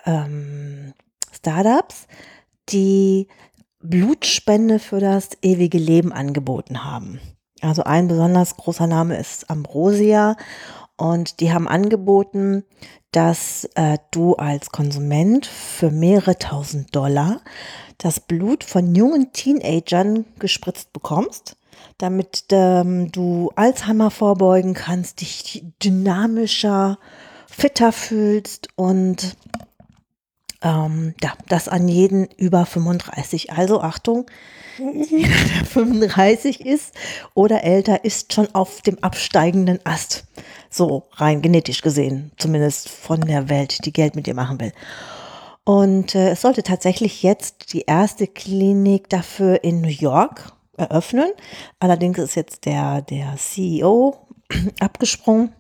ähm, 0.04 0.92
Startups, 1.34 2.06
die 2.68 3.26
Blutspende 3.80 4.78
für 4.78 5.00
das 5.00 5.30
ewige 5.40 5.78
Leben 5.78 6.12
angeboten 6.12 6.84
haben. 6.84 7.20
Also 7.62 7.84
ein 7.84 8.08
besonders 8.08 8.56
großer 8.56 8.86
Name 8.86 9.16
ist 9.16 9.48
Ambrosia 9.48 10.36
und 10.96 11.40
die 11.40 11.52
haben 11.52 11.68
angeboten, 11.68 12.64
dass 13.12 13.68
äh, 13.74 13.98
du 14.10 14.34
als 14.34 14.70
Konsument 14.70 15.46
für 15.46 15.90
mehrere 15.90 16.38
tausend 16.38 16.94
Dollar 16.94 17.40
das 17.98 18.20
Blut 18.20 18.64
von 18.64 18.94
jungen 18.94 19.32
Teenagern 19.32 20.24
gespritzt 20.38 20.92
bekommst, 20.92 21.56
damit 21.98 22.46
ähm, 22.50 23.12
du 23.12 23.52
Alzheimer 23.54 24.10
vorbeugen 24.10 24.74
kannst, 24.74 25.20
dich 25.20 25.64
dynamischer, 25.82 26.98
fitter 27.46 27.92
fühlst 27.92 28.68
und 28.76 29.36
ähm, 30.62 31.14
ja, 31.22 31.32
das 31.48 31.68
an 31.68 31.86
jeden 31.88 32.26
über 32.26 32.66
35. 32.66 33.52
Also 33.52 33.80
Achtung, 33.80 34.26
der 34.78 35.64
35 35.66 36.64
ist 36.64 36.94
oder 37.34 37.64
älter, 37.64 38.04
ist 38.04 38.32
schon 38.32 38.54
auf 38.54 38.82
dem 38.82 39.02
absteigenden 39.02 39.80
Ast. 39.84 40.24
So 40.70 41.04
rein 41.12 41.42
genetisch 41.42 41.82
gesehen, 41.82 42.32
zumindest 42.38 42.88
von 42.88 43.20
der 43.20 43.48
Welt, 43.48 43.84
die 43.84 43.92
Geld 43.92 44.16
mit 44.16 44.26
dir 44.26 44.34
machen 44.34 44.60
will. 44.60 44.72
Und 45.64 46.14
äh, 46.14 46.30
es 46.30 46.40
sollte 46.40 46.62
tatsächlich 46.62 47.22
jetzt 47.22 47.72
die 47.72 47.82
erste 47.82 48.26
Klinik 48.26 49.08
dafür 49.08 49.62
in 49.62 49.80
New 49.80 49.88
York 49.88 50.52
eröffnen. 50.76 51.30
Allerdings 51.78 52.18
ist 52.18 52.34
jetzt 52.34 52.64
der, 52.64 53.02
der 53.02 53.36
CEO 53.36 54.16
abgesprungen. 54.80 55.52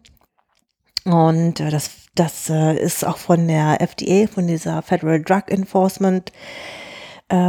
Und 1.04 1.60
äh, 1.60 1.70
das, 1.70 1.90
das 2.14 2.50
äh, 2.50 2.76
ist 2.76 3.04
auch 3.06 3.18
von 3.18 3.46
der 3.46 3.80
FDA, 3.80 4.26
von 4.26 4.46
dieser 4.46 4.82
Federal 4.82 5.22
Drug 5.22 5.44
Enforcement 5.48 6.32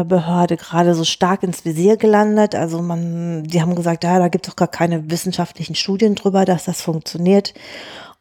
Behörde 0.05 0.55
gerade 0.55 0.95
so 0.95 1.03
stark 1.03 1.43
ins 1.43 1.65
Visier 1.65 1.97
gelandet. 1.97 2.55
Also 2.55 2.81
man, 2.81 3.43
die 3.43 3.61
haben 3.61 3.75
gesagt, 3.75 4.03
ja, 4.03 4.17
da 4.17 4.29
gibt 4.29 4.47
es 4.47 4.51
doch 4.51 4.55
gar 4.55 4.69
keine 4.69 5.11
wissenschaftlichen 5.11 5.75
Studien 5.75 6.15
drüber, 6.15 6.45
dass 6.45 6.65
das 6.65 6.81
funktioniert. 6.81 7.53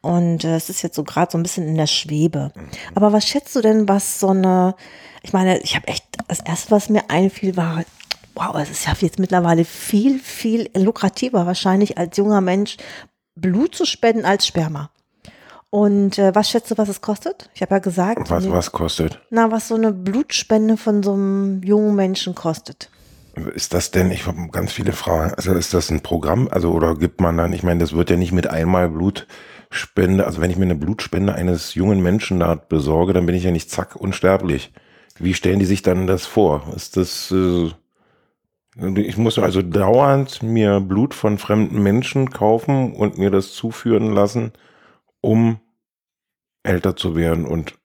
Und 0.01 0.43
äh, 0.43 0.57
es 0.57 0.69
ist 0.69 0.81
jetzt 0.81 0.95
so 0.95 1.05
gerade 1.05 1.31
so 1.31 1.37
ein 1.37 1.43
bisschen 1.43 1.65
in 1.65 1.77
der 1.77 1.87
Schwebe. 1.87 2.51
Aber 2.95 3.13
was 3.13 3.25
schätzt 3.25 3.55
du 3.55 3.61
denn, 3.61 3.87
was 3.87 4.19
so 4.19 4.29
eine, 4.29 4.75
ich 5.21 5.31
meine, 5.31 5.57
ich 5.59 5.75
habe 5.75 5.87
echt, 5.87 6.03
das 6.27 6.41
erste, 6.41 6.71
was 6.71 6.89
mir 6.89 7.09
einfiel, 7.09 7.55
war, 7.55 7.85
wow, 8.35 8.55
es 8.55 8.69
ist 8.69 8.85
ja 8.85 8.93
jetzt 8.99 9.19
mittlerweile 9.19 9.63
viel, 9.63 10.19
viel 10.19 10.69
lukrativer 10.75 11.45
wahrscheinlich 11.45 11.97
als 11.97 12.17
junger 12.17 12.41
Mensch 12.41 12.75
Blut 13.35 13.73
zu 13.73 13.85
spenden 13.85 14.25
als 14.25 14.45
Sperma. 14.45 14.89
Und 15.73 16.19
äh, 16.19 16.35
was 16.35 16.51
schätzt 16.51 16.69
du, 16.69 16.77
was 16.77 16.87
es 16.87 17.01
kostet? 17.01 17.49
Ich 17.55 17.63
habe 17.63 17.73
ja 17.73 17.79
gesagt, 17.79 18.29
Was, 18.29 18.47
was 18.47 18.71
kostet? 18.71 19.19
na, 19.31 19.49
was 19.49 19.69
so 19.69 19.73
eine 19.73 19.91
Blutspende 19.91 20.77
von 20.77 21.01
so 21.01 21.13
einem 21.13 21.63
jungen 21.63 21.95
Menschen 21.95 22.35
kostet. 22.35 22.91
Ist 23.55 23.73
das 23.73 23.89
denn, 23.89 24.11
ich 24.11 24.27
habe 24.27 24.49
ganz 24.51 24.71
viele 24.71 24.91
Fragen, 24.91 25.33
also 25.33 25.51
ist 25.53 25.73
das 25.73 25.89
ein 25.89 26.01
Programm, 26.01 26.47
also 26.51 26.73
oder 26.73 26.93
gibt 26.93 27.21
man 27.21 27.37
dann, 27.37 27.53
ich 27.53 27.63
meine, 27.63 27.79
das 27.79 27.93
wird 27.93 28.11
ja 28.11 28.17
nicht 28.17 28.31
mit 28.31 28.45
einmal 28.45 28.87
Blutspende, 28.87 30.27
also 30.27 30.41
wenn 30.41 30.51
ich 30.51 30.57
mir 30.57 30.65
eine 30.65 30.75
Blutspende 30.75 31.33
eines 31.33 31.73
jungen 31.73 32.03
Menschen 32.03 32.39
da 32.39 32.53
besorge, 32.53 33.13
dann 33.13 33.25
bin 33.25 33.33
ich 33.33 33.43
ja 33.43 33.49
nicht 33.49 33.71
zack 33.71 33.95
unsterblich. 33.95 34.71
Wie 35.17 35.33
stellen 35.33 35.57
die 35.57 35.65
sich 35.65 35.81
dann 35.81 36.05
das 36.05 36.27
vor? 36.27 36.71
Ist 36.75 36.97
das, 36.97 37.31
äh, 37.31 37.71
ich 39.01 39.17
muss 39.17 39.39
also 39.39 39.63
dauernd 39.63 40.43
mir 40.43 40.79
Blut 40.81 41.15
von 41.15 41.39
fremden 41.39 41.81
Menschen 41.81 42.29
kaufen 42.29 42.93
und 42.93 43.17
mir 43.17 43.31
das 43.31 43.53
zuführen 43.53 44.13
lassen, 44.13 44.53
um 45.23 45.59
älter 46.63 46.95
zu 46.95 47.15
werden 47.15 47.45
und 47.45 47.75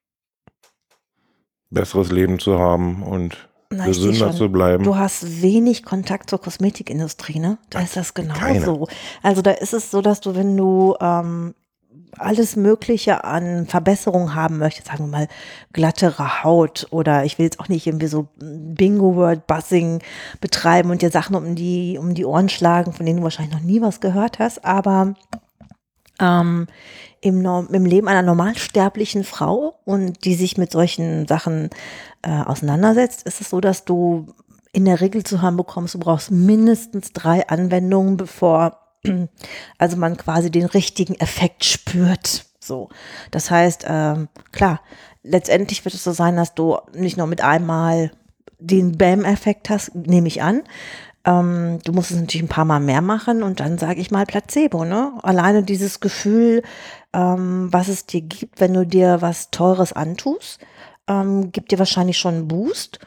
besseres 1.70 2.10
Leben 2.10 2.38
zu 2.38 2.58
haben 2.58 3.02
und 3.02 3.48
Na, 3.70 3.86
gesünder 3.86 4.32
zu 4.32 4.50
bleiben. 4.50 4.84
Du 4.84 4.96
hast 4.96 5.42
wenig 5.42 5.84
Kontakt 5.84 6.30
zur 6.30 6.40
Kosmetikindustrie, 6.40 7.38
ne? 7.38 7.58
Da 7.70 7.80
ist 7.80 7.96
das 7.96 8.14
genauso. 8.14 8.88
Also 9.22 9.42
da 9.42 9.52
ist 9.52 9.72
es 9.72 9.90
so, 9.90 10.02
dass 10.02 10.20
du, 10.20 10.34
wenn 10.34 10.56
du 10.56 10.96
ähm, 11.00 11.54
alles 12.16 12.56
Mögliche 12.56 13.24
an 13.24 13.66
Verbesserung 13.66 14.34
haben 14.34 14.58
möchtest, 14.58 14.88
sagen 14.88 15.04
wir 15.04 15.18
mal 15.18 15.28
glattere 15.72 16.42
Haut 16.42 16.88
oder 16.90 17.24
ich 17.24 17.38
will 17.38 17.44
jetzt 17.44 17.60
auch 17.60 17.68
nicht 17.68 17.86
irgendwie 17.86 18.06
so 18.06 18.28
Bingo-Word-Buzzing 18.38 20.00
betreiben 20.40 20.90
und 20.90 21.02
dir 21.02 21.10
Sachen 21.10 21.36
um 21.36 21.54
die, 21.54 21.98
um 22.00 22.14
die 22.14 22.24
Ohren 22.24 22.48
schlagen, 22.48 22.92
von 22.92 23.06
denen 23.06 23.18
du 23.18 23.24
wahrscheinlich 23.24 23.54
noch 23.54 23.62
nie 23.62 23.80
was 23.80 24.00
gehört 24.00 24.38
hast, 24.38 24.64
aber 24.64 25.14
ähm, 26.18 26.66
im, 27.20 27.44
im 27.44 27.84
Leben 27.84 28.08
einer 28.08 28.22
normalsterblichen 28.22 29.24
Frau 29.24 29.78
und 29.84 30.24
die 30.24 30.34
sich 30.34 30.56
mit 30.56 30.70
solchen 30.70 31.26
Sachen 31.26 31.70
äh, 32.22 32.30
auseinandersetzt, 32.30 33.24
ist 33.24 33.40
es 33.40 33.50
so, 33.50 33.60
dass 33.60 33.84
du 33.84 34.26
in 34.72 34.84
der 34.84 35.00
Regel 35.00 35.24
zu 35.24 35.42
hören 35.42 35.56
bekommst, 35.56 35.94
du 35.94 35.98
brauchst 35.98 36.30
mindestens 36.30 37.12
drei 37.12 37.48
Anwendungen, 37.48 38.16
bevor 38.16 38.78
also 39.78 39.96
man 39.96 40.16
quasi 40.16 40.50
den 40.50 40.66
richtigen 40.66 41.14
Effekt 41.14 41.64
spürt. 41.64 42.46
So, 42.60 42.88
das 43.30 43.50
heißt, 43.50 43.86
ähm, 43.88 44.28
klar, 44.52 44.80
letztendlich 45.22 45.84
wird 45.84 45.94
es 45.94 46.04
so 46.04 46.12
sein, 46.12 46.36
dass 46.36 46.54
du 46.54 46.78
nicht 46.94 47.16
nur 47.16 47.26
mit 47.26 47.40
einmal 47.40 48.10
den 48.58 48.98
Bam-Effekt 48.98 49.70
hast, 49.70 49.94
nehme 49.94 50.28
ich 50.28 50.42
an. 50.42 50.62
Ähm, 51.28 51.78
du 51.84 51.92
musst 51.92 52.10
es 52.10 52.16
natürlich 52.16 52.44
ein 52.44 52.48
paar 52.48 52.64
Mal 52.64 52.80
mehr 52.80 53.02
machen 53.02 53.42
und 53.42 53.60
dann 53.60 53.76
sage 53.76 54.00
ich 54.00 54.10
mal 54.10 54.24
Placebo, 54.24 54.86
ne? 54.86 55.12
Alleine 55.22 55.62
dieses 55.62 56.00
Gefühl, 56.00 56.62
ähm, 57.12 57.68
was 57.70 57.88
es 57.88 58.06
dir 58.06 58.22
gibt, 58.22 58.60
wenn 58.60 58.72
du 58.72 58.86
dir 58.86 59.20
was 59.20 59.50
Teures 59.50 59.92
antust, 59.92 60.58
ähm, 61.06 61.52
gibt 61.52 61.70
dir 61.70 61.78
wahrscheinlich 61.78 62.16
schon 62.16 62.34
einen 62.34 62.48
Boost 62.48 63.00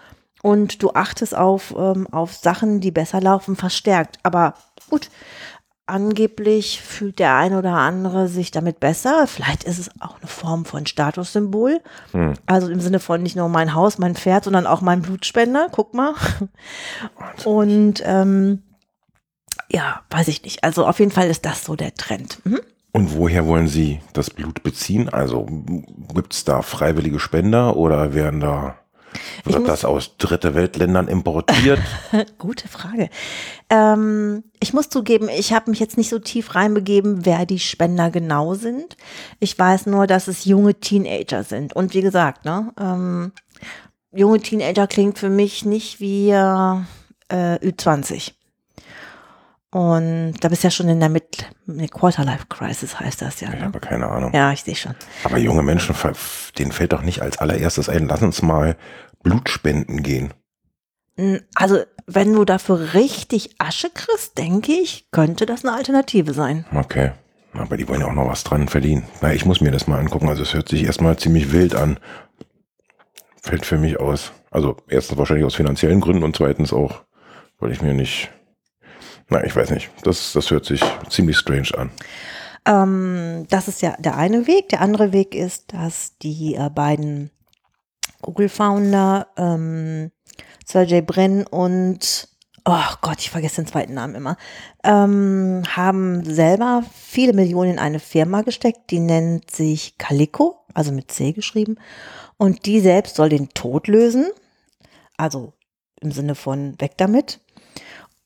und 0.44 0.84
du 0.84 0.92
achtest 0.92 1.36
auf, 1.36 1.74
ähm, 1.76 2.08
auf 2.12 2.36
Sachen, 2.36 2.80
die 2.80 2.92
besser 2.92 3.22
laufen, 3.22 3.56
verstärkt. 3.56 4.20
Aber 4.22 4.54
gut, 4.90 5.10
angeblich 5.92 6.82
fühlt 6.82 7.20
der 7.20 7.36
ein 7.36 7.54
oder 7.54 7.74
andere 7.74 8.28
sich 8.28 8.50
damit 8.50 8.80
besser. 8.80 9.28
Vielleicht 9.28 9.64
ist 9.66 9.78
es 9.78 9.90
auch 10.00 10.18
eine 10.18 10.28
Form 10.28 10.66
von 10.66 10.86
Statussymbol. 10.86 11.82
Also 12.46 12.70
im 12.70 12.80
Sinne 12.80 13.00
von 13.00 13.22
nicht 13.22 13.36
nur 13.36 13.50
mein 13.50 13.76
Haus, 13.76 13.98
mein 13.98 14.16
Pferd, 14.16 14.46
sondern 14.46 14.66
auch 14.66 14.82
mein 14.82 15.02
Blutspender. 15.02 15.68
Guck 15.72 15.94
mal. 15.94 16.14
Und 17.46 18.02
ähm, 18.06 18.64
ja, 19.70 20.02
weiß 20.10 20.30
ich 20.30 20.44
nicht. 20.44 20.64
Also 20.64 20.86
auf 20.86 21.00
jeden 21.00 21.12
Fall 21.12 21.30
ist 21.30 21.46
das 21.46 21.66
so 21.66 21.76
der 21.76 21.94
Trend. 21.94 22.40
Mhm. 22.46 22.62
Und 22.94 23.16
woher 23.16 23.46
wollen 23.46 23.68
Sie 23.68 24.02
das 24.14 24.30
Blut 24.30 24.64
beziehen? 24.64 25.08
Also 25.10 25.46
gibt 26.14 26.34
es 26.34 26.44
da 26.44 26.62
freiwillige 26.62 27.20
Spender 27.20 27.78
oder 27.78 28.14
werden 28.14 28.42
da 28.42 28.81
wird 29.44 29.60
muss- 29.60 29.68
das 29.68 29.86
aus 29.86 30.18
dritte 30.18 30.56
Weltländern 30.56 31.08
importiert? 31.08 31.80
Gute 32.38 32.68
Frage. 32.68 33.10
Ähm, 33.70 34.44
ich 34.60 34.74
muss 34.74 34.90
zugeben, 34.90 35.30
ich 35.30 35.54
habe 35.54 35.70
mich 35.72 35.80
jetzt 35.80 35.98
nicht 35.98 36.10
so 36.10 36.20
tief 36.20 36.56
reinbegeben, 36.56 37.26
wer 37.26 37.46
die 37.46 37.60
Spender 37.60 38.10
genau 38.10 38.54
sind. 38.54 38.98
Ich 39.40 39.58
weiß 39.58 39.86
nur, 39.88 40.08
dass 40.08 40.28
es 40.28 40.46
junge 40.46 40.76
Teenager 40.76 41.44
sind. 41.44 41.74
Und 41.74 41.94
wie 41.94 42.02
gesagt, 42.02 42.46
ne, 42.46 42.72
ähm, 42.80 43.32
junge 44.12 44.40
Teenager 44.40 44.88
klingt 44.88 45.18
für 45.20 45.30
mich 45.30 45.66
nicht 45.66 46.00
wie 46.00 46.30
äh, 46.32 46.76
Ü20. 47.32 48.34
Und 49.74 50.34
da 50.42 50.50
bist 50.50 50.64
du 50.64 50.68
ja 50.68 50.72
schon 50.72 50.90
in 50.90 51.00
der 51.00 51.08
Mid 51.08 51.46
Quarterlife 51.92 52.46
Crisis, 52.50 53.00
heißt 53.00 53.22
das 53.22 53.40
ja. 53.40 53.50
ich 53.50 53.56
Ne? 53.60 53.66
habe 53.66 53.80
keine 53.80 54.08
Ahnung. 54.08 54.34
Ja, 54.34 54.52
ich 54.52 54.64
sehe 54.64 54.76
schon. 54.76 54.96
Aber 55.24 55.38
junge 55.38 55.64
Menschen, 55.64 55.96
denen 56.58 56.74
fällt 56.74 56.92
doch 56.92 57.02
nicht 57.04 57.22
als 57.22 57.38
allererstes 57.40 57.88
ein, 57.88 58.08
lass 58.08 58.22
uns 58.22 58.42
mal 58.42 58.76
Blut 59.24 59.50
spenden 59.50 60.04
gehen. 60.04 60.34
Also, 61.56 61.84
wenn 62.08 62.34
du 62.34 62.44
dafür 62.44 62.94
richtig 62.94 63.56
Asche 63.60 63.90
kriegst, 63.94 64.38
denke 64.38 64.74
ich, 64.74 65.10
könnte 65.12 65.46
das 65.46 65.64
eine 65.64 65.76
Alternative 65.76 66.34
sein. 66.34 66.66
Okay. 66.76 67.12
Aber 67.54 67.78
die 67.78 67.88
wollen 67.88 68.02
ja 68.02 68.08
auch 68.08 68.14
noch 68.14 68.28
was 68.28 68.44
dran 68.44 68.68
verdienen. 68.68 69.04
Na, 69.22 69.34
ich 69.34 69.46
muss 69.46 69.62
mir 69.62 69.72
das 69.72 69.88
mal 69.88 70.00
angucken. 70.00 70.30
Also 70.30 70.42
es 70.44 70.54
hört 70.54 70.70
sich 70.70 70.84
erstmal 70.86 71.18
ziemlich 71.18 71.52
wild 71.52 71.76
an. 71.76 71.98
Fällt 73.42 73.66
für 73.66 73.78
mich 73.78 74.00
aus. 74.00 74.32
Also 74.52 74.78
erstens 74.88 75.18
wahrscheinlich 75.18 75.46
aus 75.46 75.56
finanziellen 75.56 76.00
Gründen 76.02 76.24
und 76.24 76.36
zweitens 76.36 76.72
auch, 76.74 77.04
weil 77.60 77.72
ich 77.72 77.82
mir 77.82 77.94
nicht. 77.94 78.32
Na, 79.32 79.46
ich 79.46 79.56
weiß 79.56 79.72
nicht. 79.72 79.90
Das, 80.04 80.34
das 80.34 80.52
hört 80.52 80.66
sich 80.66 80.84
ziemlich 81.10 81.38
strange 81.38 81.70
an. 81.78 81.90
Ähm, 82.66 83.48
das 83.50 83.70
ist 83.70 83.82
ja 83.82 83.96
der 83.98 84.18
eine 84.18 84.46
Weg. 84.46 84.68
Der 84.70 84.82
andere 84.82 85.14
Weg 85.14 85.34
ist, 85.34 85.74
dass 85.74 86.18
die 86.18 86.56
äh, 86.56 86.70
beiden 86.70 87.32
Google-Founder, 88.22 89.28
ähm, 89.38 90.12
Sergey 90.66 91.02
Brin 91.02 91.48
und, 91.48 92.28
oh 92.66 92.94
Gott, 93.02 93.20
ich 93.20 93.30
vergesse 93.30 93.62
den 93.62 93.68
zweiten 93.68 93.94
Namen 93.94 94.16
immer, 94.16 94.36
ähm, 94.84 95.64
haben 95.66 96.26
selber 96.26 96.84
viele 96.94 97.32
Millionen 97.32 97.72
in 97.72 97.80
eine 97.80 98.00
Firma 98.00 98.42
gesteckt, 98.42 98.92
die 98.92 99.00
nennt 99.00 99.50
sich 99.50 99.98
Calico, 99.98 100.66
also 100.74 100.92
mit 100.92 101.10
C 101.10 101.32
geschrieben. 101.32 101.78
Und 102.36 102.66
die 102.66 102.82
selbst 102.82 103.16
soll 103.16 103.30
den 103.30 103.48
Tod 103.50 103.88
lösen. 103.88 104.30
Also 105.16 105.54
im 106.02 106.12
Sinne 106.12 106.36
von 106.36 106.76
weg 106.82 106.98
damit. 106.98 107.40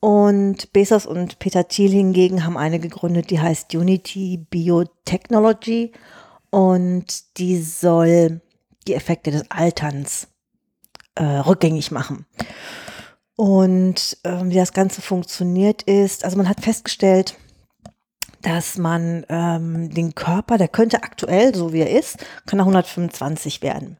Und 0.05 0.71
Bezos 0.71 1.07
und 1.07 1.39
Peter 1.39 1.67
Thiel 1.67 1.89
hingegen 1.89 2.45
haben 2.45 2.57
eine 2.57 2.77
gegründet, 2.77 3.31
die 3.31 3.39
heißt 3.39 3.73
Unity 3.73 4.37
Biotechnology 4.51 5.93
und 6.51 7.39
die 7.39 7.59
soll 7.59 8.39
die 8.87 8.93
Effekte 8.93 9.31
des 9.31 9.49
Alterns 9.49 10.27
äh, 11.15 11.23
rückgängig 11.23 11.89
machen. 11.89 12.27
Und 13.35 14.19
ähm, 14.23 14.51
wie 14.51 14.57
das 14.57 14.73
Ganze 14.73 15.01
funktioniert 15.01 15.81
ist, 15.81 16.23
also 16.23 16.37
man 16.37 16.49
hat 16.49 16.61
festgestellt, 16.61 17.39
dass 18.43 18.77
man 18.77 19.25
ähm, 19.27 19.89
den 19.89 20.13
Körper, 20.13 20.59
der 20.59 20.67
könnte 20.67 21.01
aktuell, 21.01 21.55
so 21.55 21.73
wie 21.73 21.79
er 21.79 21.89
ist, 21.89 22.23
kann 22.45 22.59
er 22.59 22.65
125 22.65 23.63
werden. 23.63 23.97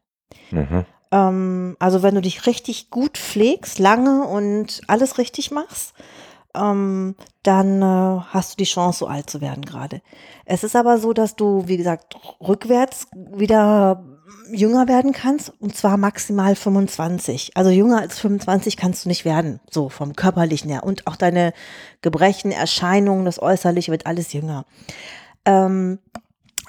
Mhm. 0.52 0.86
Ähm, 1.15 1.78
also 1.80 2.04
wenn 2.04 2.15
du 2.15 2.21
dich 2.21 2.45
richtig 2.45 2.89
gut 2.89 3.17
pflegst, 3.17 3.80
lange 3.80 4.25
und 4.28 4.82
alles 4.88 5.17
richtig 5.17 5.49
machst, 5.49 5.93
ähm, 6.54 7.15
dann 7.43 7.82
äh, 7.82 8.21
hast 8.30 8.54
du 8.54 8.58
die 8.58 8.69
Chance, 8.69 8.99
so 8.99 9.08
alt 9.08 9.30
zu 9.30 9.39
werden 9.39 9.63
gerade. 9.63 10.01
Es 10.45 10.63
ist 10.63 10.75
aber 10.75 10.97
so, 10.97 11.13
dass 11.13 11.36
du, 11.36 11.67
wie 11.67 11.78
gesagt, 11.78 12.15
rückwärts 12.41 13.08
wieder 13.13 14.04
jünger 14.51 14.88
werden 14.88 15.12
kannst 15.13 15.54
und 15.60 15.75
zwar 15.75 15.97
maximal 15.97 16.56
25. 16.56 17.56
Also 17.56 17.71
jünger 17.71 18.01
als 18.01 18.19
25 18.19 18.75
kannst 18.78 19.06
du 19.06 19.10
nicht 19.10 19.25
werden, 19.25 19.60
so 19.71 19.89
vom 19.89 20.15
körperlichen 20.15 20.69
her. 20.69 20.84
Und 20.84 21.08
auch 21.08 21.15
deine 21.15 21.54
Gebrechen, 22.01 22.51
Erscheinungen, 22.51 23.25
das 23.25 23.41
Äußerliche 23.41 23.91
wird 23.91 24.06
alles 24.06 24.34
jünger. 24.34 24.65
Ähm, 25.45 25.99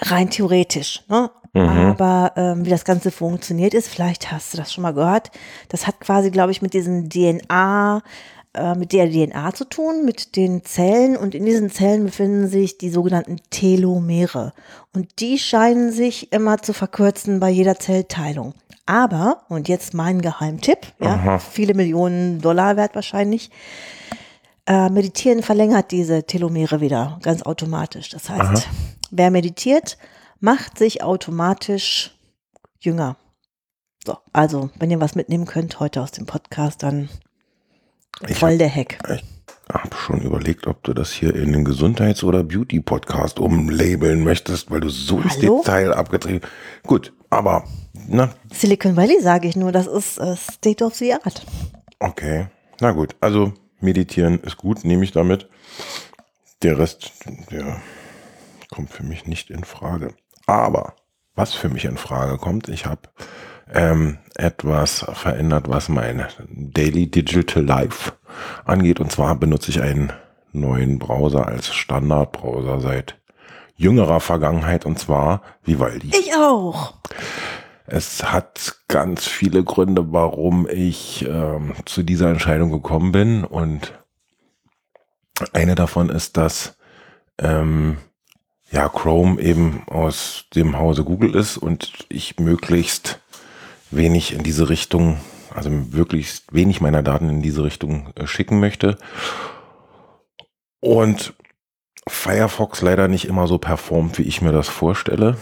rein 0.00 0.30
theoretisch, 0.30 1.02
ne? 1.08 1.30
Aber 1.56 2.32
ähm, 2.36 2.66
wie 2.66 2.70
das 2.70 2.84
Ganze 2.84 3.10
funktioniert 3.10 3.72
ist, 3.72 3.88
vielleicht 3.88 4.30
hast 4.30 4.52
du 4.52 4.58
das 4.58 4.72
schon 4.72 4.82
mal 4.82 4.92
gehört, 4.92 5.30
das 5.70 5.86
hat 5.86 6.00
quasi, 6.00 6.30
glaube 6.30 6.52
ich, 6.52 6.60
mit 6.60 6.74
diesen 6.74 7.08
DNA, 7.08 8.02
äh, 8.52 8.74
mit 8.74 8.92
der 8.92 9.10
DNA 9.10 9.54
zu 9.54 9.64
tun, 9.64 10.04
mit 10.04 10.36
den 10.36 10.64
Zellen. 10.64 11.16
Und 11.16 11.34
in 11.34 11.46
diesen 11.46 11.70
Zellen 11.70 12.04
befinden 12.04 12.48
sich 12.48 12.76
die 12.76 12.90
sogenannten 12.90 13.38
Telomere. 13.48 14.52
Und 14.92 15.20
die 15.20 15.38
scheinen 15.38 15.92
sich 15.92 16.30
immer 16.30 16.58
zu 16.58 16.74
verkürzen 16.74 17.40
bei 17.40 17.48
jeder 17.48 17.78
Zellteilung. 17.78 18.52
Aber, 18.84 19.42
und 19.48 19.68
jetzt 19.68 19.94
mein 19.94 20.20
Geheimtipp, 20.20 20.78
ja, 21.00 21.38
viele 21.38 21.74
Millionen 21.74 22.40
Dollar 22.40 22.76
wert 22.76 22.94
wahrscheinlich, 22.94 23.50
äh, 24.66 24.90
Meditieren 24.90 25.42
verlängert 25.42 25.92
diese 25.92 26.24
Telomere 26.24 26.80
wieder 26.80 27.18
ganz 27.22 27.42
automatisch. 27.42 28.10
Das 28.10 28.28
heißt, 28.28 28.68
wer 29.10 29.30
meditiert, 29.30 29.96
macht 30.40 30.78
sich 30.78 31.02
automatisch 31.02 32.16
jünger. 32.78 33.16
So, 34.04 34.18
also, 34.32 34.70
wenn 34.78 34.90
ihr 34.90 35.00
was 35.00 35.14
mitnehmen 35.14 35.46
könnt 35.46 35.80
heute 35.80 36.00
aus 36.02 36.12
dem 36.12 36.26
Podcast, 36.26 36.82
dann 36.82 37.08
Ich 38.28 38.38
voll 38.38 38.58
der 38.58 38.72
Hack. 38.72 38.98
Ich 39.08 39.24
habe 39.72 39.96
schon 39.96 40.20
überlegt, 40.20 40.66
ob 40.68 40.82
du 40.84 40.94
das 40.94 41.10
hier 41.10 41.34
in 41.34 41.52
den 41.52 41.64
Gesundheits- 41.64 42.22
oder 42.22 42.44
Beauty-Podcast 42.44 43.40
umlabeln 43.40 44.22
möchtest, 44.22 44.70
weil 44.70 44.80
du 44.80 44.88
so 44.88 45.20
ins 45.20 45.36
Hallo? 45.38 45.62
Detail 45.64 45.92
abgetrieben 45.92 46.40
Gut, 46.84 47.12
aber, 47.30 47.64
na, 48.08 48.30
Silicon 48.52 48.96
Valley 48.96 49.20
sage 49.20 49.48
ich 49.48 49.56
nur, 49.56 49.72
das 49.72 49.88
ist 49.88 50.18
äh, 50.18 50.36
State 50.36 50.84
of 50.84 50.94
the 50.94 51.14
Art. 51.14 51.44
okay. 51.98 52.46
Na 52.80 52.92
gut, 52.92 53.16
also 53.20 53.54
meditieren 53.80 54.40
ist 54.40 54.56
gut, 54.56 54.84
nehme 54.84 55.04
ich 55.04 55.12
damit. 55.12 55.48
Der 56.62 56.78
Rest, 56.78 57.12
der 57.50 57.80
kommt 58.70 58.90
für 58.90 59.02
mich 59.02 59.26
nicht 59.26 59.50
in 59.50 59.64
Frage. 59.64 60.14
Aber 60.46 60.94
was 61.34 61.54
für 61.54 61.68
mich 61.68 61.84
in 61.84 61.96
Frage 61.96 62.38
kommt, 62.38 62.68
ich 62.68 62.86
habe 62.86 63.02
ähm, 63.72 64.18
etwas 64.36 65.04
verändert, 65.12 65.68
was 65.68 65.88
mein 65.88 66.26
Daily 66.48 67.10
Digital 67.10 67.64
Life 67.64 68.12
angeht. 68.64 69.00
Und 69.00 69.12
zwar 69.12 69.34
benutze 69.36 69.70
ich 69.70 69.80
einen 69.80 70.12
neuen 70.52 70.98
Browser 70.98 71.46
als 71.46 71.74
Standardbrowser 71.74 72.80
seit 72.80 73.18
jüngerer 73.76 74.20
Vergangenheit 74.20 74.86
und 74.86 74.98
zwar 74.98 75.42
Vivaldi. 75.64 76.08
Ich 76.08 76.34
auch. 76.34 76.94
Es 77.86 78.32
hat 78.32 78.76
ganz 78.88 79.26
viele 79.26 79.62
Gründe, 79.62 80.12
warum 80.12 80.68
ich 80.68 81.24
ähm, 81.28 81.74
zu 81.84 82.02
dieser 82.02 82.30
Entscheidung 82.30 82.70
gekommen 82.70 83.12
bin 83.12 83.44
und 83.44 83.92
eine 85.52 85.74
davon 85.74 86.08
ist, 86.08 86.36
dass 86.36 86.76
ähm, 87.38 87.98
ja 88.70 88.88
Chrome 88.88 89.40
eben 89.40 89.84
aus 89.86 90.46
dem 90.54 90.78
Hause 90.78 91.04
Google 91.04 91.34
ist 91.34 91.58
und 91.58 92.06
ich 92.08 92.40
möglichst 92.40 93.20
wenig 93.90 94.32
in 94.32 94.42
diese 94.42 94.68
Richtung, 94.68 95.20
also 95.54 95.70
wirklich 95.92 96.42
wenig 96.50 96.80
meiner 96.80 97.02
Daten 97.02 97.28
in 97.28 97.42
diese 97.42 97.62
Richtung 97.62 98.12
äh, 98.16 98.26
schicken 98.26 98.58
möchte. 98.58 98.98
Und 100.80 101.34
Firefox 102.08 102.82
leider 102.82 103.06
nicht 103.08 103.26
immer 103.26 103.46
so 103.46 103.58
performt, 103.58 104.18
wie 104.18 104.22
ich 104.22 104.42
mir 104.42 104.52
das 104.52 104.68
vorstelle. 104.68 105.36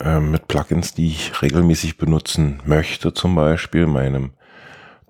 Äh, 0.00 0.20
mit 0.20 0.48
Plugins, 0.48 0.94
die 0.94 1.08
ich 1.08 1.42
regelmäßig 1.42 1.98
benutzen 1.98 2.62
möchte, 2.64 3.12
zum 3.12 3.34
Beispiel 3.34 3.86
meinem 3.86 4.32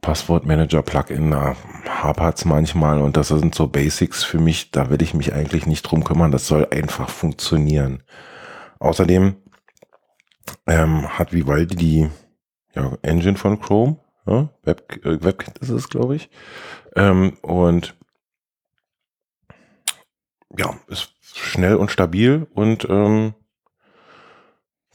Passwortmanager-Plugin, 0.00 1.30
da 1.30 1.54
hapert 1.88 2.38
es 2.38 2.44
manchmal 2.44 3.00
und 3.00 3.16
das 3.16 3.28
sind 3.28 3.54
so 3.54 3.68
Basics 3.68 4.24
für 4.24 4.40
mich, 4.40 4.72
da 4.72 4.90
will 4.90 5.00
ich 5.00 5.14
mich 5.14 5.32
eigentlich 5.32 5.66
nicht 5.66 5.82
drum 5.82 6.02
kümmern, 6.02 6.32
das 6.32 6.48
soll 6.48 6.66
einfach 6.70 7.08
funktionieren. 7.08 8.02
Außerdem 8.80 9.36
ähm, 10.66 11.18
hat 11.18 11.32
Vivaldi 11.32 11.76
die 11.76 12.10
ja, 12.74 12.96
Engine 13.02 13.36
von 13.36 13.60
Chrome, 13.60 13.98
ja, 14.26 14.48
Web, 14.64 15.04
äh, 15.04 15.22
WebKit 15.22 15.58
ist 15.58 15.70
es, 15.70 15.88
glaube 15.88 16.16
ich. 16.16 16.30
Ähm, 16.96 17.36
und 17.42 17.94
ja, 20.58 20.74
ist 20.88 21.12
schnell 21.22 21.76
und 21.76 21.92
stabil 21.92 22.48
und 22.54 22.86
ähm, 22.90 23.34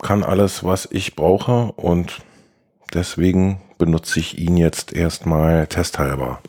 kann 0.01 0.23
alles, 0.23 0.63
was 0.63 0.87
ich 0.91 1.15
brauche 1.15 1.71
und 1.73 2.19
deswegen 2.93 3.61
benutze 3.77 4.19
ich 4.19 4.37
ihn 4.37 4.57
jetzt 4.57 4.93
erstmal 4.93 5.67
testhalber. 5.67 6.39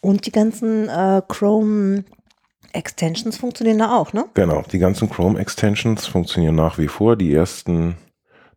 Und 0.00 0.26
die 0.26 0.32
ganzen 0.32 0.88
äh, 0.88 1.22
Chrome 1.26 2.04
Extensions 2.72 3.38
funktionieren 3.38 3.78
da 3.78 3.96
auch, 3.96 4.12
ne? 4.12 4.26
Genau, 4.34 4.62
die 4.70 4.78
ganzen 4.78 5.08
Chrome 5.10 5.38
Extensions 5.38 6.06
funktionieren 6.06 6.54
nach 6.54 6.78
wie 6.78 6.88
vor. 6.88 7.16
Die 7.16 7.32
ersten 7.32 7.96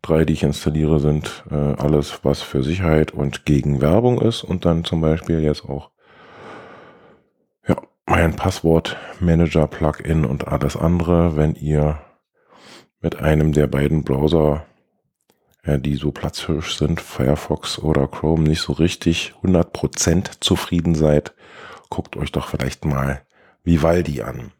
drei, 0.01 0.25
die 0.25 0.33
ich 0.33 0.43
installiere, 0.43 0.99
sind 0.99 1.43
äh, 1.49 1.55
alles, 1.55 2.19
was 2.23 2.41
für 2.41 2.63
Sicherheit 2.63 3.11
und 3.13 3.45
gegen 3.45 3.81
Werbung 3.81 4.21
ist 4.21 4.43
und 4.43 4.65
dann 4.65 4.83
zum 4.83 5.01
Beispiel 5.01 5.39
jetzt 5.39 5.65
auch 5.65 5.89
ja, 7.67 7.77
mein 8.05 8.35
Passwortmanager-Plugin 8.35 10.25
und 10.25 10.47
alles 10.47 10.75
andere, 10.75 11.35
wenn 11.35 11.55
ihr 11.55 11.99
mit 13.01 13.17
einem 13.17 13.53
der 13.53 13.67
beiden 13.67 14.03
Browser, 14.03 14.65
äh, 15.63 15.79
die 15.79 15.95
so 15.95 16.11
platzhirsch 16.11 16.75
sind, 16.77 17.01
Firefox 17.01 17.79
oder 17.79 18.07
Chrome, 18.07 18.43
nicht 18.43 18.61
so 18.61 18.73
richtig 18.73 19.33
100% 19.43 20.41
zufrieden 20.41 20.95
seid, 20.95 21.33
guckt 21.89 22.17
euch 22.17 22.31
doch 22.31 22.47
vielleicht 22.47 22.85
mal 22.85 23.21
Vivaldi 23.63 24.21
an. 24.21 24.51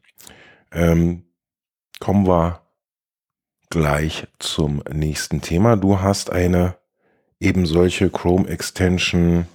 Ähm, 0.71 1.23
kommen 1.99 2.27
wir 2.27 2.61
gleich 3.69 4.27
zum 4.39 4.83
nächsten 4.91 5.41
Thema. 5.41 5.75
Du 5.75 6.01
hast 6.01 6.31
eine 6.31 6.75
eben 7.39 7.65
solche 7.65 8.09
Chrome 8.09 8.47
Extension 8.47 9.47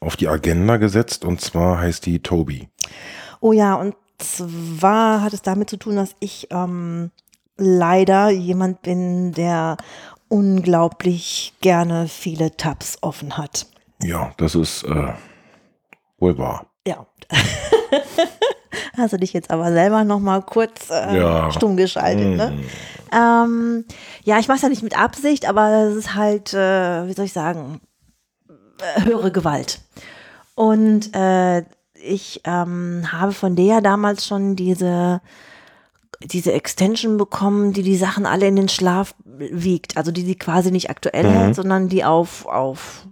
auf 0.00 0.16
die 0.16 0.28
Agenda 0.28 0.76
gesetzt 0.76 1.24
und 1.24 1.40
zwar 1.40 1.78
heißt 1.78 2.06
die 2.06 2.20
Toby. 2.20 2.68
Oh 3.40 3.52
ja, 3.52 3.74
und 3.74 3.96
zwar 4.22 5.22
hat 5.22 5.32
es 5.32 5.42
damit 5.42 5.70
zu 5.70 5.76
tun, 5.76 5.96
dass 5.96 6.14
ich 6.20 6.48
ähm, 6.50 7.10
leider 7.56 8.30
jemand 8.30 8.82
bin, 8.82 9.32
der 9.32 9.76
unglaublich 10.28 11.52
gerne 11.60 12.08
viele 12.08 12.56
Tabs 12.56 12.98
offen 13.02 13.36
hat. 13.36 13.66
Ja, 14.02 14.32
das 14.38 14.54
ist 14.54 14.84
äh, 14.84 15.12
wohl 16.18 16.38
wahr. 16.38 16.66
Ja. 16.86 17.06
Hast 18.96 19.12
du 19.12 19.18
dich 19.18 19.32
jetzt 19.32 19.50
aber 19.50 19.72
selber 19.72 20.04
noch 20.04 20.20
mal 20.20 20.42
kurz 20.42 20.90
äh, 20.90 21.18
ja. 21.18 21.50
stumm 21.50 21.76
geschaltet, 21.76 22.28
mm. 22.28 22.36
ne? 22.36 22.50
Mhm. 22.50 22.64
Ähm, 23.12 23.84
ja, 24.24 24.38
ich 24.38 24.48
mache 24.48 24.56
es 24.56 24.62
ja 24.62 24.68
nicht 24.70 24.82
mit 24.82 24.98
Absicht, 24.98 25.46
aber 25.46 25.88
es 25.90 25.96
ist 25.96 26.14
halt, 26.14 26.54
äh, 26.54 27.06
wie 27.06 27.12
soll 27.12 27.26
ich 27.26 27.32
sagen, 27.32 27.80
äh, 28.80 29.04
höhere 29.04 29.30
Gewalt. 29.30 29.80
Und 30.54 31.14
äh, 31.14 31.64
ich 32.02 32.40
ähm, 32.44 33.08
habe 33.10 33.32
von 33.32 33.56
der 33.56 33.80
damals 33.80 34.26
schon 34.26 34.56
diese 34.56 35.20
diese 36.24 36.52
Extension 36.52 37.16
bekommen, 37.16 37.72
die 37.72 37.82
die 37.82 37.96
Sachen 37.96 38.26
alle 38.26 38.46
in 38.46 38.54
den 38.54 38.68
Schlaf 38.68 39.14
wiegt, 39.24 39.96
also 39.96 40.12
die 40.12 40.22
sie 40.22 40.36
quasi 40.36 40.70
nicht 40.70 40.88
aktuell 40.88 41.24
mhm. 41.24 41.32
hält, 41.32 41.56
sondern 41.56 41.88
die 41.88 42.04
auf 42.04 42.46
auf 42.46 43.06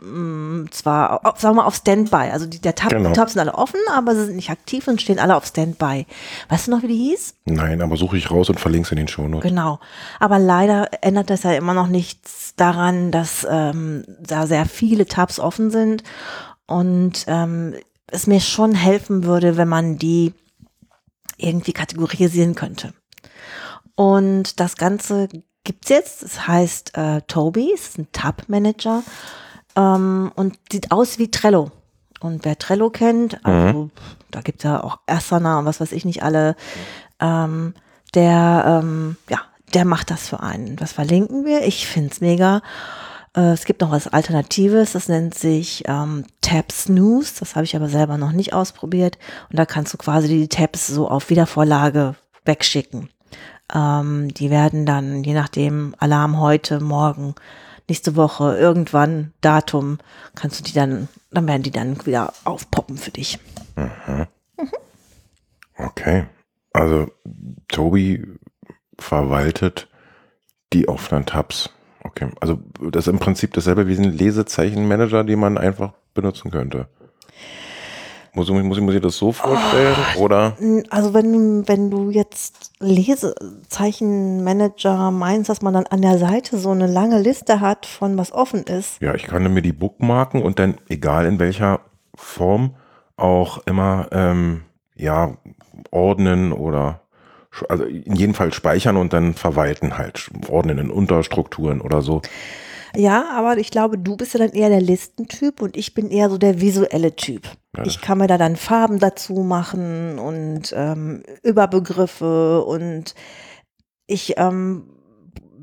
Mm, 0.00 0.66
zwar, 0.70 1.26
auf, 1.26 1.38
sagen 1.38 1.56
wir 1.56 1.62
mal, 1.62 1.68
auf 1.68 1.74
Standby. 1.74 2.30
Also 2.32 2.46
die, 2.46 2.60
der 2.60 2.74
Tab, 2.74 2.90
genau. 2.90 3.12
Tabs 3.12 3.32
sind 3.32 3.40
alle 3.40 3.54
offen, 3.54 3.80
aber 3.92 4.14
sie 4.14 4.26
sind 4.26 4.36
nicht 4.36 4.50
aktiv 4.50 4.88
und 4.88 5.02
stehen 5.02 5.18
alle 5.18 5.36
auf 5.36 5.44
Standby. 5.44 6.06
Weißt 6.48 6.66
du 6.66 6.70
noch, 6.70 6.82
wie 6.82 6.88
die 6.88 6.96
hieß? 6.96 7.34
Nein, 7.44 7.82
aber 7.82 7.96
suche 7.96 8.16
ich 8.16 8.30
raus 8.30 8.48
und 8.48 8.58
verlinke 8.58 8.86
es 8.86 8.92
in 8.92 8.96
den 8.96 9.08
Shownotes. 9.08 9.48
Genau. 9.48 9.78
Aber 10.18 10.38
leider 10.38 10.88
ändert 11.02 11.28
das 11.28 11.42
ja 11.42 11.52
immer 11.52 11.74
noch 11.74 11.88
nichts 11.88 12.54
daran, 12.56 13.10
dass 13.10 13.46
ähm, 13.48 14.04
da 14.20 14.46
sehr 14.46 14.66
viele 14.66 15.06
Tabs 15.06 15.38
offen 15.38 15.70
sind 15.70 16.02
und 16.66 17.24
ähm, 17.26 17.74
es 18.08 18.26
mir 18.26 18.40
schon 18.40 18.74
helfen 18.74 19.24
würde, 19.24 19.56
wenn 19.56 19.68
man 19.68 19.98
die 19.98 20.32
irgendwie 21.36 21.72
kategorisieren 21.72 22.54
könnte. 22.54 22.92
Und 23.94 24.60
das 24.60 24.76
Ganze 24.76 25.28
gibt's 25.64 25.88
jetzt. 25.88 26.22
Das 26.22 26.46
heißt 26.46 26.96
äh, 26.96 27.22
Toby, 27.22 27.72
es 27.74 27.88
ist 27.88 27.98
ein 27.98 28.12
Tab-Manager 28.12 29.02
ähm, 29.74 30.32
und 30.34 30.58
sieht 30.70 30.92
aus 30.92 31.18
wie 31.18 31.30
Trello. 31.30 31.70
Und 32.20 32.44
wer 32.44 32.56
Trello 32.58 32.88
kennt, 32.88 33.44
also 33.44 33.84
mhm. 33.84 33.90
da 34.30 34.40
gibt 34.40 34.60
es 34.60 34.64
ja 34.64 34.82
auch 34.82 35.00
Asana 35.06 35.58
und 35.58 35.66
was 35.66 35.80
weiß 35.80 35.92
ich 35.92 36.06
nicht 36.06 36.22
alle, 36.22 36.56
ähm, 37.20 37.74
der, 38.14 38.80
ähm, 38.82 39.16
ja, 39.28 39.40
der 39.74 39.84
macht 39.84 40.10
das 40.10 40.28
für 40.28 40.40
einen. 40.40 40.76
Das 40.76 40.92
verlinken 40.92 41.44
wir. 41.44 41.66
Ich 41.66 41.86
finde 41.86 42.10
es 42.12 42.20
mega. 42.20 42.62
Äh, 43.36 43.52
es 43.52 43.64
gibt 43.64 43.82
noch 43.82 43.90
was 43.90 44.08
Alternatives, 44.08 44.92
das 44.92 45.08
nennt 45.08 45.34
sich 45.34 45.84
ähm, 45.86 46.24
Tab 46.40 46.72
Snooze. 46.72 47.34
Das 47.40 47.54
habe 47.54 47.64
ich 47.64 47.76
aber 47.76 47.88
selber 47.88 48.18
noch 48.18 48.32
nicht 48.32 48.52
ausprobiert. 48.52 49.18
Und 49.50 49.58
da 49.58 49.66
kannst 49.66 49.92
du 49.94 49.98
quasi 49.98 50.28
die 50.28 50.48
Tabs 50.48 50.86
so 50.86 51.08
auf 51.08 51.30
Wiedervorlage 51.30 52.16
wegschicken. 52.44 53.10
Ähm, 53.74 54.32
die 54.34 54.50
werden 54.50 54.86
dann, 54.86 55.22
je 55.22 55.34
nachdem, 55.34 55.94
Alarm 55.98 56.40
heute, 56.40 56.80
morgen, 56.80 57.34
nächste 57.88 58.16
Woche, 58.16 58.56
irgendwann, 58.56 59.32
Datum, 59.40 59.98
kannst 60.34 60.60
du 60.60 60.64
die 60.64 60.72
dann, 60.72 61.08
dann 61.30 61.46
werden 61.46 61.62
die 61.62 61.70
dann 61.70 62.04
wieder 62.06 62.32
aufpoppen 62.44 62.96
für 62.96 63.10
dich. 63.10 63.38
Mhm. 63.76 64.26
Mhm. 64.58 64.70
Okay. 65.76 66.26
Also 66.72 67.10
Tobi 67.68 68.26
verwaltet 68.98 69.88
die 70.72 70.88
offenen 70.88 71.26
Tabs. 71.26 71.70
Okay. 72.16 72.30
Also 72.40 72.58
das 72.90 73.06
ist 73.06 73.12
im 73.12 73.18
Prinzip 73.18 73.52
dasselbe 73.52 73.86
wie 73.86 73.96
ein 73.96 74.04
Lesezeichenmanager, 74.04 75.24
den 75.24 75.38
man 75.38 75.58
einfach 75.58 75.92
benutzen 76.14 76.50
könnte. 76.50 76.88
Muss, 78.32 78.48
muss, 78.50 78.80
muss 78.80 78.94
ich 78.94 79.00
das 79.00 79.16
so 79.16 79.32
vorstellen? 79.32 79.94
Oh, 80.16 80.22
oder? 80.22 80.56
Also 80.90 81.14
wenn, 81.14 81.66
wenn 81.68 81.90
du 81.90 82.10
jetzt 82.10 82.72
Lesezeichenmanager 82.80 85.10
meinst, 85.10 85.48
dass 85.48 85.62
man 85.62 85.72
dann 85.72 85.86
an 85.86 86.02
der 86.02 86.18
Seite 86.18 86.58
so 86.58 86.70
eine 86.70 86.86
lange 86.86 87.18
Liste 87.20 87.60
hat 87.60 87.86
von 87.86 88.18
was 88.18 88.32
offen 88.32 88.64
ist. 88.64 89.00
Ja, 89.00 89.14
ich 89.14 89.24
kann 89.24 89.50
mir 89.52 89.62
die 89.62 89.72
bookmarken 89.72 90.42
und 90.42 90.58
dann, 90.58 90.76
egal 90.88 91.24
in 91.24 91.38
welcher 91.38 91.80
Form, 92.14 92.74
auch 93.16 93.66
immer 93.66 94.08
ähm, 94.12 94.64
ja, 94.96 95.38
ordnen 95.90 96.52
oder 96.52 97.00
also 97.68 97.84
in 97.84 98.14
jedem 98.16 98.34
Fall 98.34 98.52
speichern 98.52 98.96
und 98.96 99.12
dann 99.12 99.34
verwalten 99.34 99.98
halt, 99.98 100.30
ordnen 100.48 100.78
in 100.78 100.90
Unterstrukturen 100.90 101.80
oder 101.80 102.02
so. 102.02 102.22
Ja, 102.96 103.30
aber 103.36 103.58
ich 103.58 103.70
glaube, 103.70 103.98
du 103.98 104.16
bist 104.16 104.32
ja 104.34 104.38
dann 104.38 104.52
eher 104.52 104.70
der 104.70 104.80
Listentyp 104.80 105.60
und 105.60 105.76
ich 105.76 105.92
bin 105.92 106.10
eher 106.10 106.30
so 106.30 106.38
der 106.38 106.60
visuelle 106.60 107.14
Typ. 107.14 107.42
Ja. 107.76 107.84
Ich 107.84 108.00
kann 108.00 108.18
mir 108.18 108.26
da 108.26 108.38
dann 108.38 108.56
Farben 108.56 108.98
dazu 108.98 109.34
machen 109.34 110.18
und 110.18 110.72
ähm, 110.74 111.22
Überbegriffe 111.42 112.64
und 112.64 113.14
ich 114.06 114.34
ähm, 114.38 114.84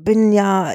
bin 0.04 0.32
ja, 0.32 0.72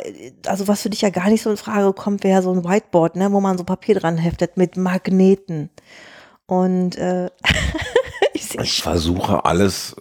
also 0.47 0.67
was 0.67 0.81
für 0.81 0.89
dich 0.89 1.01
ja 1.01 1.11
gar 1.11 1.29
nicht 1.29 1.43
so 1.43 1.51
in 1.51 1.57
Frage 1.57 1.93
kommt, 1.93 2.23
wäre 2.23 2.41
so 2.41 2.51
ein 2.51 2.65
Whiteboard, 2.65 3.15
ne, 3.15 3.31
wo 3.31 3.39
man 3.39 3.57
so 3.57 3.63
Papier 3.63 3.95
dran 3.95 4.17
heftet 4.17 4.57
mit 4.57 4.75
Magneten. 4.75 5.69
Und 6.45 6.97
äh, 6.97 7.29
ich, 8.33 8.57
ich 8.59 8.81
versuche 8.81 9.45
alles 9.45 9.95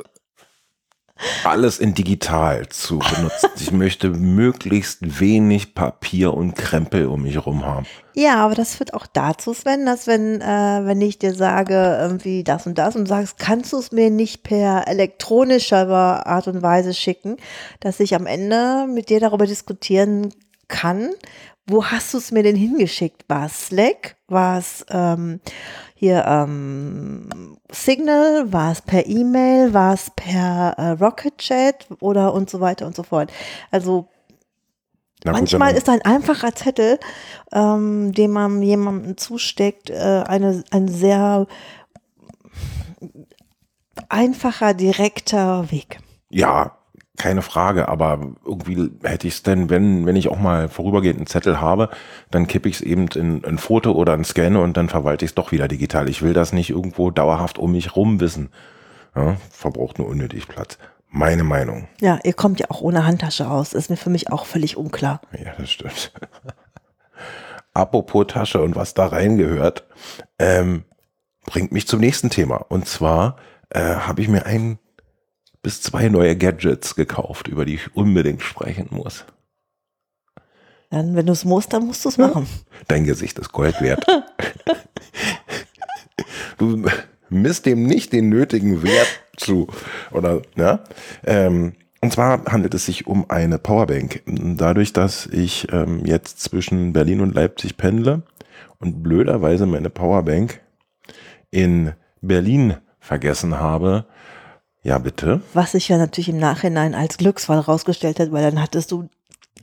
alles 1.44 1.78
in 1.78 1.94
digital 1.94 2.68
zu 2.68 2.98
benutzen. 2.98 3.50
Ich 3.57 3.72
möchte 3.72 4.11
möglichst 4.11 5.20
wenig 5.20 5.74
Papier 5.74 6.35
und 6.35 6.54
Krempel 6.54 7.07
um 7.07 7.22
mich 7.22 7.35
herum 7.35 7.64
haben. 7.64 7.87
Ja, 8.14 8.37
aber 8.44 8.54
das 8.54 8.74
führt 8.74 8.94
auch 8.94 9.07
dazu, 9.07 9.54
Sven, 9.54 9.87
dass 9.87 10.07
wenn, 10.07 10.40
äh, 10.40 10.81
wenn 10.85 11.00
ich 11.00 11.18
dir 11.18 11.35
sage, 11.35 11.98
irgendwie 12.00 12.42
das 12.42 12.66
und 12.66 12.76
das 12.76 12.96
und 12.96 13.07
sagst, 13.07 13.38
kannst 13.38 13.72
du 13.72 13.78
es 13.78 13.92
mir 13.92 14.11
nicht 14.11 14.42
per 14.42 14.88
elektronischer 14.88 16.26
Art 16.26 16.48
und 16.48 16.62
Weise 16.62 16.94
schicken, 16.94 17.37
dass 17.81 18.00
ich 18.00 18.14
am 18.14 18.26
Ende 18.26 18.87
mit 18.92 19.09
dir 19.09 19.20
darüber 19.20 19.46
diskutieren 19.46 20.35
kann, 20.66 21.11
wo 21.68 21.85
hast 21.85 22.14
du 22.14 22.18
es 22.18 22.33
mir 22.33 22.42
denn 22.42 22.57
hingeschickt? 22.57 23.24
War 23.28 23.46
es 23.46 23.66
Slack? 23.66 24.16
War 24.26 24.59
es 24.59 24.85
ähm, 24.90 25.40
hier 25.94 26.24
ähm, 26.26 27.59
Signal? 27.70 28.52
War 28.52 28.72
es 28.72 28.83
per 28.83 29.07
E-Mail? 29.07 29.74
War 29.74 29.94
es 29.94 30.11
per 30.16 30.74
äh, 30.78 30.90
Rocket 30.92 31.37
Chat? 31.37 31.87
Oder 32.00 32.33
und 32.33 32.48
so 32.48 32.61
weiter 32.61 32.87
und 32.87 32.96
so 32.96 33.02
fort. 33.02 33.31
Also 33.70 34.09
gut, 35.22 35.33
manchmal 35.33 35.74
ist 35.74 35.90
ein 35.90 36.00
einfacher 36.02 36.54
Zettel, 36.54 36.98
ähm, 37.52 38.12
den 38.12 38.31
man 38.31 38.62
jemandem 38.62 39.18
zusteckt, 39.18 39.90
äh, 39.90 40.24
eine, 40.26 40.64
ein 40.70 40.88
sehr 40.88 41.46
einfacher, 44.09 44.72
direkter 44.72 45.70
Weg. 45.70 46.00
Ja, 46.31 46.77
keine 47.18 47.42
Frage, 47.42 47.88
aber 47.88 48.20
irgendwie 48.44 48.90
hätte 49.02 49.26
ich 49.26 49.35
es 49.35 49.42
denn, 49.42 49.68
wenn, 49.70 50.07
wenn 50.07 50.16
ich 50.16 50.28
auch 50.28 50.38
mal 50.38 50.68
vorübergehend 50.68 51.18
einen 51.18 51.26
Zettel 51.26 51.61
habe, 51.61 51.90
dann 52.31 52.46
kippe 52.46 52.68
ich 52.68 52.76
es 52.76 52.81
eben 52.81 53.09
in 53.09 53.44
ein 53.44 53.59
Foto 53.59 53.92
oder 53.92 54.14
ein 54.14 54.24
Scan 54.24 54.57
und 54.57 54.76
dann 54.76 54.88
verwalte 54.88 55.24
ich 55.24 55.33
es 55.33 55.35
doch 55.35 55.52
wieder 55.52 55.68
digital. 55.68 56.09
Ich 56.09 56.22
will 56.22 56.33
das 56.33 56.52
nicht 56.52 56.70
irgendwo 56.70 57.11
dauerhaft 57.11 57.59
um 57.59 57.72
mich 57.72 57.96
rum 57.96 58.20
wissen. 58.20 58.50
Ja, 59.14 59.37
verbraucht 59.50 59.98
nur 59.98 60.09
unnötig 60.09 60.48
Platz. 60.48 60.78
Meine 61.11 61.42
Meinung. 61.42 61.88
Ja, 62.00 62.18
ihr 62.22 62.35
kommt 62.35 62.61
ja 62.61 62.66
auch 62.70 62.81
ohne 62.81 63.07
Handtasche 63.07 63.48
aus. 63.48 63.72
Ist 63.72 63.90
mir 63.90 63.96
für 63.96 64.11
mich 64.11 64.31
auch 64.31 64.44
völlig 64.44 64.76
unklar. 64.76 65.20
Ja, 65.33 65.52
das 65.57 65.70
stimmt. 65.70 66.12
Apropos 67.72 68.26
Tasche 68.28 68.61
und 68.61 68.76
was 68.76 68.94
da 68.94 69.07
reingehört, 69.07 69.85
ähm, 70.38 70.85
bringt 71.46 71.72
mich 71.72 71.87
zum 71.87 72.00
nächsten 72.00 72.28
Thema. 72.28 72.57
Und 72.68 72.87
zwar 72.87 73.37
äh, 73.70 73.81
habe 73.81 74.20
ich 74.20 74.28
mir 74.28 74.46
einen 74.46 74.78
bis 75.62 75.83
zwei 75.83 76.09
neue 76.09 76.37
Gadgets 76.37 76.94
gekauft, 76.94 77.49
über 77.49 77.64
die 77.64 77.75
ich 77.75 77.94
unbedingt 77.94 78.42
sprechen 78.42 78.88
muss. 78.90 79.25
Dann, 80.90 81.14
wenn 81.14 81.27
du 81.27 81.33
es 81.33 81.44
musst, 81.44 81.73
dann 81.73 81.87
musst 81.87 82.05
du 82.05 82.09
es 82.09 82.18
machen. 82.18 82.47
Dein 82.87 83.05
Gesicht 83.05 83.38
ist 83.38 83.53
Gold 83.53 83.81
wert. 83.81 84.07
du 86.59 86.85
misst 87.29 87.66
dem 87.66 87.85
nicht 87.85 88.12
den 88.12 88.31
nötigen 88.31 88.83
Wert 88.83 89.21
zu. 89.37 89.68
Oder, 90.12 90.40
ja? 90.57 90.81
Ähm, 91.25 91.75
und 92.01 92.12
zwar 92.12 92.44
handelt 92.47 92.75
es 92.75 92.87
sich 92.87 93.07
um 93.07 93.29
eine 93.29 93.59
Powerbank. 93.59 94.23
Dadurch, 94.27 94.92
dass 94.92 95.27
ich 95.27 95.66
ähm, 95.73 96.07
jetzt 96.07 96.40
zwischen 96.40 96.92
Berlin 96.92 97.21
und 97.21 97.35
Leipzig 97.35 97.77
pendle 97.77 98.23
und 98.79 99.03
blöderweise 99.03 99.66
meine 99.66 99.90
Powerbank 99.90 100.61
in 101.51 101.92
Berlin 102.21 102.77
vergessen 103.01 103.59
habe, 103.59 104.07
ja, 104.88 104.98
bitte. 104.98 105.42
Was 105.53 105.72
sich 105.72 105.88
ja 105.88 105.98
natürlich 105.98 106.31
im 106.31 106.38
Nachhinein 106.38 106.94
als 106.94 107.18
Glücksfall 107.18 107.59
rausgestellt 107.59 108.18
hat, 108.20 108.33
weil 108.33 108.42
dann 108.42 108.62
hattest 108.62 108.90
du 108.90 109.09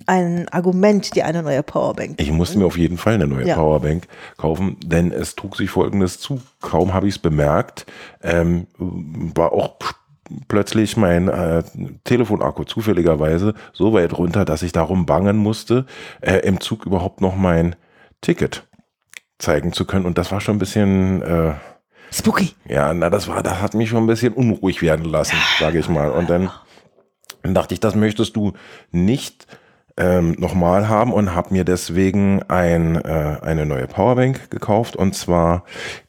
ein 0.05 0.47
Argument, 0.49 1.15
dir 1.15 1.25
eine 1.25 1.41
neue 1.41 1.63
Powerbank. 1.63 2.21
Ich 2.21 2.31
musste 2.31 2.59
mir 2.59 2.65
auf 2.65 2.77
jeden 2.77 2.97
Fall 2.97 3.15
eine 3.15 3.25
neue 3.25 3.47
ja. 3.47 3.55
Powerbank 3.55 4.07
kaufen, 4.37 4.77
denn 4.85 5.11
es 5.11 5.35
trug 5.35 5.55
sich 5.55 5.71
folgendes 5.71 6.19
zu. 6.19 6.41
Kaum 6.61 6.93
habe 6.93 7.07
ich 7.07 7.15
es 7.15 7.19
bemerkt, 7.19 7.87
ähm, 8.21 8.67
war 8.77 9.51
auch 9.51 9.77
plötzlich 10.47 10.95
mein 10.95 11.27
äh, 11.27 11.63
Telefonakku 12.03 12.63
zufälligerweise 12.63 13.55
so 13.73 13.93
weit 13.93 14.15
runter, 14.15 14.45
dass 14.45 14.61
ich 14.61 14.73
darum 14.73 15.07
bangen 15.07 15.37
musste, 15.37 15.87
äh, 16.21 16.37
im 16.39 16.59
Zug 16.59 16.85
überhaupt 16.85 17.21
noch 17.21 17.35
mein 17.35 17.75
Ticket 18.21 18.67
zeigen 19.39 19.73
zu 19.73 19.85
können. 19.85 20.05
Und 20.05 20.19
das 20.19 20.31
war 20.31 20.39
schon 20.39 20.57
ein 20.57 20.59
bisschen 20.59 21.23
äh, 21.23 21.53
Spooky. 22.15 22.53
Ja, 22.65 22.93
na, 22.93 23.09
das 23.09 23.27
war, 23.27 23.43
das 23.43 23.61
hat 23.61 23.73
mich 23.73 23.89
schon 23.89 24.05
ein 24.05 24.07
bisschen 24.07 24.31
unruhig 24.31 24.81
werden 24.81 25.03
lassen, 25.03 25.35
sage 25.59 25.79
ich 25.79 25.89
mal. 25.89 26.11
Und 26.11 26.29
dann, 26.29 26.49
dann 27.43 27.53
dachte 27.53 27.73
ich, 27.73 27.81
das 27.81 27.93
möchtest 27.93 28.37
du 28.37 28.53
nicht 28.91 29.47
ähm, 29.97 30.31
nochmal 30.39 30.87
haben 30.87 31.11
und 31.11 31.35
habe 31.35 31.53
mir 31.53 31.65
deswegen 31.65 32.41
ein, 32.43 32.95
äh, 32.95 33.39
eine 33.41 33.65
neue 33.65 33.87
Powerbank 33.87 34.49
gekauft 34.49 34.95
und 34.95 35.13
zwar 35.13 35.65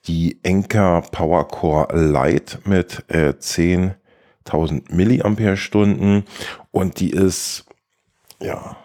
die 0.07 0.39
Enka 0.45 1.01
PowerCore 1.01 1.89
Lite 1.93 2.59
mit 2.65 3.05
äh, 3.09 3.31
10.000 3.31 4.95
Milliampere-Stunden 4.95 6.25
und 6.71 7.01
die 7.01 7.11
ist 7.11 7.67
ja 8.41 8.77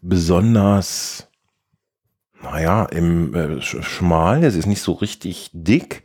besonders 0.00 1.24
naja, 2.40 2.84
im 2.84 3.34
äh, 3.34 3.60
schmal, 3.60 4.44
es 4.44 4.54
ist 4.54 4.66
nicht 4.66 4.82
so 4.82 4.92
richtig 4.92 5.50
dick 5.52 6.04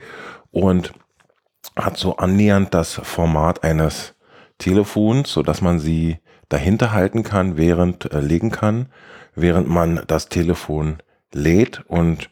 und 0.54 0.94
hat 1.76 1.98
so 1.98 2.16
annähernd 2.16 2.74
das 2.74 2.94
Format 2.94 3.64
eines 3.64 4.14
Telefons, 4.60 5.34
so 5.34 5.44
dass 5.44 5.62
man 5.62 5.80
sie 5.80 6.20
dahinter 6.48 6.94
halten 6.94 7.24
kann, 7.24 7.58
während 7.58 8.14
äh, 8.14 8.22
legen 8.22 8.52
kann, 8.52 8.88
während 9.36 9.68
man 9.68 10.04
das 10.08 10.30
Telefon 10.30 11.00
lädt 11.34 11.84
und 11.88 12.30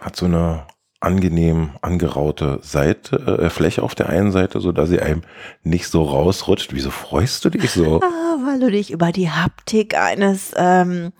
hat 0.00 0.16
so 0.16 0.24
eine 0.24 0.66
angenehm 1.00 1.72
angeraute 1.82 2.58
Seite, 2.62 3.38
äh, 3.42 3.50
Fläche 3.50 3.82
auf 3.82 3.94
der 3.94 4.08
einen 4.08 4.32
Seite, 4.32 4.60
so 4.60 4.72
dass 4.72 4.88
sie 4.88 5.00
einem 5.00 5.22
nicht 5.62 5.88
so 5.88 6.02
rausrutscht. 6.02 6.72
Wieso 6.72 6.90
freust 6.90 7.44
du 7.44 7.50
dich 7.50 7.70
so? 7.70 8.00
Ah, 8.00 8.38
weil 8.46 8.58
du 8.58 8.70
dich 8.70 8.90
über 8.90 9.12
die 9.12 9.30
Haptik 9.30 9.98
eines 9.98 10.52
ähm, 10.56 11.12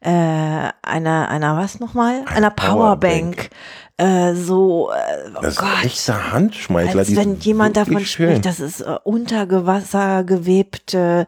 äh, 0.00 0.08
einer 0.08 1.28
einer 1.28 1.56
was 1.58 1.78
nochmal? 1.80 2.22
Eine 2.26 2.28
einer 2.28 2.50
Powerbank, 2.50 3.36
Powerbank 3.36 3.50
äh, 4.00 4.34
so, 4.34 4.90
äh, 4.90 5.30
oh 5.36 5.40
das 5.42 5.56
Gott. 5.56 5.68
ist 5.80 5.84
echter 5.84 6.32
Handschmeichler. 6.32 7.00
Als 7.00 7.14
wenn 7.14 7.38
jemand 7.38 7.76
davon 7.76 8.04
schön. 8.04 8.28
spricht, 8.30 8.46
das 8.46 8.58
ist 8.58 8.80
äh, 8.80 8.96
unter 9.04 9.66
Wasser 9.66 10.24
gewebte, 10.24 11.26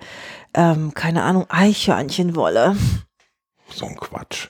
ähm, 0.54 0.94
keine 0.94 1.22
Ahnung, 1.22 1.44
Eichhörnchenwolle. 1.50 2.74
So 3.68 3.87
ein 3.87 3.96
Quatsch. 3.96 4.48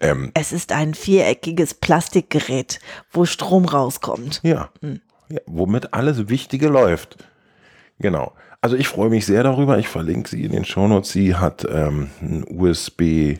Ähm, 0.00 0.30
es 0.32 0.52
ist 0.52 0.72
ein 0.72 0.94
viereckiges 0.94 1.74
Plastikgerät, 1.74 2.80
wo 3.12 3.26
Strom 3.26 3.66
rauskommt. 3.66 4.40
Ja. 4.42 4.70
Hm. 4.80 5.00
ja 5.28 5.40
womit 5.46 5.92
alles 5.92 6.30
Wichtige 6.30 6.68
läuft. 6.68 7.18
Genau. 7.98 8.32
Also 8.62 8.76
ich 8.76 8.88
freue 8.88 9.10
mich 9.10 9.26
sehr 9.26 9.42
darüber. 9.42 9.78
Ich 9.78 9.88
verlinke 9.88 10.30
sie 10.30 10.44
in 10.44 10.52
den 10.52 10.64
Shownotes. 10.64 11.12
Sie 11.12 11.34
hat 11.34 11.66
ähm, 11.70 12.08
ein 12.22 12.44
USB 12.48 13.36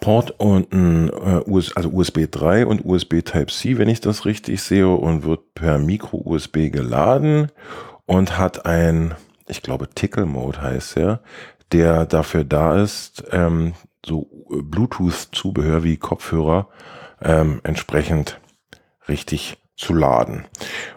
Port 0.00 0.32
und 0.38 0.72
ein 0.72 1.08
äh, 1.10 1.42
US, 1.46 1.76
also 1.76 1.90
USB 1.90 2.26
3 2.30 2.66
und 2.66 2.84
USB 2.84 3.22
Type-C, 3.22 3.78
wenn 3.78 3.88
ich 3.88 4.00
das 4.00 4.24
richtig 4.24 4.62
sehe, 4.62 4.88
und 4.88 5.24
wird 5.24 5.54
per 5.54 5.78
Micro-USB 5.78 6.70
geladen 6.70 7.52
und 8.06 8.38
hat 8.38 8.66
ein, 8.66 9.14
ich 9.46 9.62
glaube, 9.62 9.88
Tickle-Mode 9.88 10.60
heißt 10.60 10.96
er, 10.96 11.20
der 11.72 12.06
dafür 12.06 12.44
da 12.44 12.82
ist, 12.82 13.24
ähm, 13.30 13.74
so 14.04 14.28
Bluetooth-Zubehör 14.48 15.84
wie 15.84 15.96
Kopfhörer 15.96 16.68
ähm, 17.22 17.60
entsprechend 17.62 18.40
richtig 19.08 19.58
zu 19.76 19.94
laden. 19.94 20.44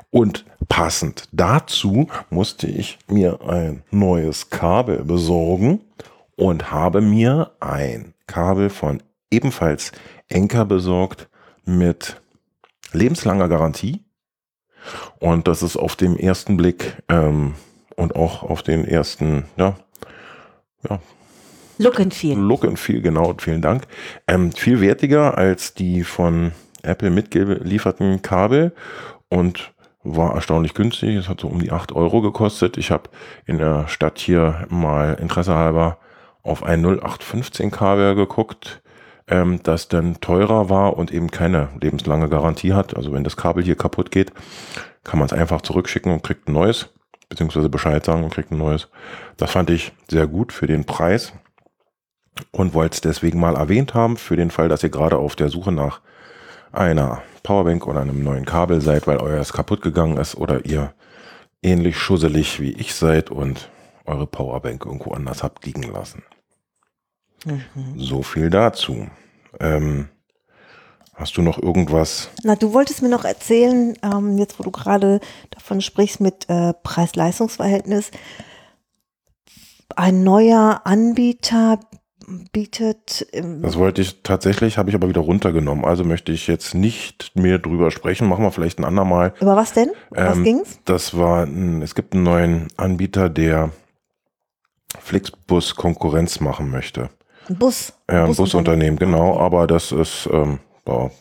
Und 0.09 0.45
passend 0.69 1.27
dazu 1.31 2.07
musste 2.29 2.67
ich 2.67 2.99
mir 3.07 3.41
ein 3.47 3.83
neues 3.91 4.49
Kabel 4.49 5.03
besorgen 5.03 5.81
und 6.35 6.71
habe 6.71 7.01
mir 7.01 7.51
ein 7.59 8.12
Kabel 8.27 8.69
von 8.69 9.01
ebenfalls 9.31 9.91
Enker 10.29 10.65
besorgt 10.65 11.29
mit 11.65 12.21
lebenslanger 12.91 13.49
Garantie. 13.49 14.03
Und 15.19 15.47
das 15.47 15.63
ist 15.63 15.77
auf 15.77 15.95
dem 15.95 16.17
ersten 16.17 16.57
Blick 16.57 16.97
ähm, 17.09 17.55
und 17.95 18.15
auch 18.15 18.43
auf 18.43 18.63
den 18.63 18.85
ersten, 18.85 19.45
ja, 19.57 19.75
ja. 20.89 20.99
Look 21.77 21.99
and 21.99 22.13
Feel. 22.13 22.37
Look 22.37 22.65
and 22.65 22.77
Feel, 22.77 23.01
genau, 23.01 23.33
vielen 23.37 23.61
Dank. 23.61 23.87
Ähm, 24.27 24.51
viel 24.51 24.79
wertiger 24.81 25.37
als 25.37 25.73
die 25.73 26.03
von 26.03 26.51
Apple 26.83 27.09
mitgelieferten 27.09 28.21
Kabel 28.21 28.73
und 29.29 29.73
war 30.03 30.35
erstaunlich 30.35 30.73
günstig. 30.73 31.15
Es 31.15 31.29
hat 31.29 31.41
so 31.41 31.47
um 31.47 31.59
die 31.59 31.71
8 31.71 31.93
Euro 31.93 32.21
gekostet. 32.21 32.77
Ich 32.77 32.91
habe 32.91 33.09
in 33.45 33.57
der 33.57 33.87
Stadt 33.87 34.19
hier 34.19 34.67
mal 34.69 35.15
Interesse 35.15 35.55
halber 35.55 35.97
auf 36.43 36.63
ein 36.63 36.81
0815 36.81 37.71
Kabel 37.71 38.15
geguckt, 38.15 38.81
ähm, 39.27 39.61
das 39.63 39.87
dann 39.87 40.19
teurer 40.19 40.69
war 40.69 40.97
und 40.97 41.11
eben 41.11 41.31
keine 41.31 41.69
lebenslange 41.79 42.29
Garantie 42.29 42.73
hat. 42.73 42.95
Also 42.95 43.13
wenn 43.13 43.23
das 43.23 43.37
Kabel 43.37 43.63
hier 43.63 43.75
kaputt 43.75 44.11
geht, 44.11 44.31
kann 45.03 45.19
man 45.19 45.25
es 45.25 45.33
einfach 45.33 45.61
zurückschicken 45.61 46.11
und 46.11 46.23
kriegt 46.23 46.47
ein 46.47 46.53
neues, 46.53 46.89
beziehungsweise 47.29 47.69
Bescheid 47.69 48.05
sagen 48.05 48.23
und 48.23 48.33
kriegt 48.33 48.51
ein 48.51 48.57
neues. 48.57 48.89
Das 49.37 49.51
fand 49.51 49.69
ich 49.69 49.93
sehr 50.09 50.27
gut 50.27 50.51
für 50.51 50.67
den 50.67 50.85
Preis 50.85 51.33
und 52.51 52.73
wollte 52.73 52.95
es 52.95 53.01
deswegen 53.01 53.39
mal 53.39 53.55
erwähnt 53.55 53.93
haben, 53.93 54.17
für 54.17 54.35
den 54.35 54.51
Fall, 54.51 54.69
dass 54.69 54.83
ihr 54.83 54.89
gerade 54.89 55.17
auf 55.17 55.35
der 55.35 55.49
Suche 55.49 55.71
nach 55.71 56.01
einer 56.71 57.21
Powerbank 57.43 57.85
oder 57.87 58.01
einem 58.01 58.23
neuen 58.23 58.45
Kabel 58.45 58.81
seid, 58.81 59.07
weil 59.07 59.17
euer 59.17 59.43
kaputt 59.43 59.81
gegangen 59.81 60.17
ist 60.17 60.35
oder 60.35 60.65
ihr 60.65 60.93
ähnlich 61.61 61.97
schusselig 61.97 62.59
wie 62.59 62.73
ich 62.73 62.95
seid 62.95 63.29
und 63.29 63.69
eure 64.05 64.27
Powerbank 64.27 64.85
irgendwo 64.85 65.11
anders 65.11 65.43
habt 65.43 65.65
liegen 65.65 65.83
lassen. 65.83 66.23
Mhm. 67.45 67.63
So 67.97 68.23
viel 68.23 68.49
dazu. 68.49 69.07
Ähm, 69.59 70.09
hast 71.15 71.37
du 71.37 71.41
noch 71.41 71.61
irgendwas? 71.61 72.29
Na, 72.43 72.55
du 72.55 72.73
wolltest 72.73 73.01
mir 73.01 73.09
noch 73.09 73.25
erzählen, 73.25 73.97
ähm, 74.03 74.37
jetzt 74.37 74.59
wo 74.59 74.63
du 74.63 74.71
gerade 74.71 75.19
davon 75.51 75.81
sprichst 75.81 76.19
mit 76.19 76.49
äh, 76.49 76.73
Preis-Leistungs-Verhältnis, 76.73 78.11
ein 79.95 80.23
neuer 80.23 80.81
Anbieter 80.85 81.79
bietet. 82.51 83.27
Das 83.33 83.77
wollte 83.77 84.01
ich 84.01 84.23
tatsächlich, 84.23 84.77
habe 84.77 84.89
ich 84.89 84.95
aber 84.95 85.09
wieder 85.09 85.21
runtergenommen. 85.21 85.85
Also 85.85 86.03
möchte 86.03 86.31
ich 86.31 86.47
jetzt 86.47 86.73
nicht 86.73 87.35
mehr 87.35 87.59
drüber 87.59 87.91
sprechen. 87.91 88.27
Machen 88.27 88.43
wir 88.43 88.51
vielleicht 88.51 88.79
ein 88.79 88.85
andermal. 88.85 89.33
Über 89.41 89.55
was 89.55 89.73
denn? 89.73 89.91
Was 90.09 90.37
ähm, 90.37 90.43
ging's? 90.43 90.79
Das 90.85 91.17
war, 91.17 91.47
es 91.81 91.95
gibt 91.95 92.13
einen 92.13 92.23
neuen 92.23 92.67
Anbieter, 92.77 93.29
der 93.29 93.71
Flixbus 94.99 95.75
Konkurrenz 95.75 96.39
machen 96.39 96.69
möchte. 96.69 97.09
Ein 97.49 97.55
Bus. 97.57 97.93
Ja, 98.09 98.25
ein 98.25 98.35
Busunternehmen, 98.35 98.97
genau. 98.97 99.37
Aber 99.39 99.67
das 99.67 99.91
ist, 99.91 100.29
ähm, 100.31 100.59
da 100.85 101.11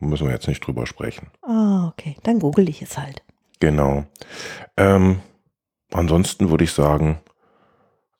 müssen 0.00 0.26
wir 0.26 0.34
jetzt 0.34 0.48
nicht 0.48 0.64
drüber 0.66 0.86
sprechen. 0.86 1.28
Ah, 1.42 1.88
okay. 1.88 2.16
Dann 2.22 2.38
google 2.38 2.68
ich 2.68 2.82
es 2.82 2.96
halt. 2.98 3.22
Genau. 3.60 4.04
Ähm, 4.76 5.20
ansonsten 5.92 6.50
würde 6.50 6.64
ich 6.64 6.72
sagen, 6.72 7.20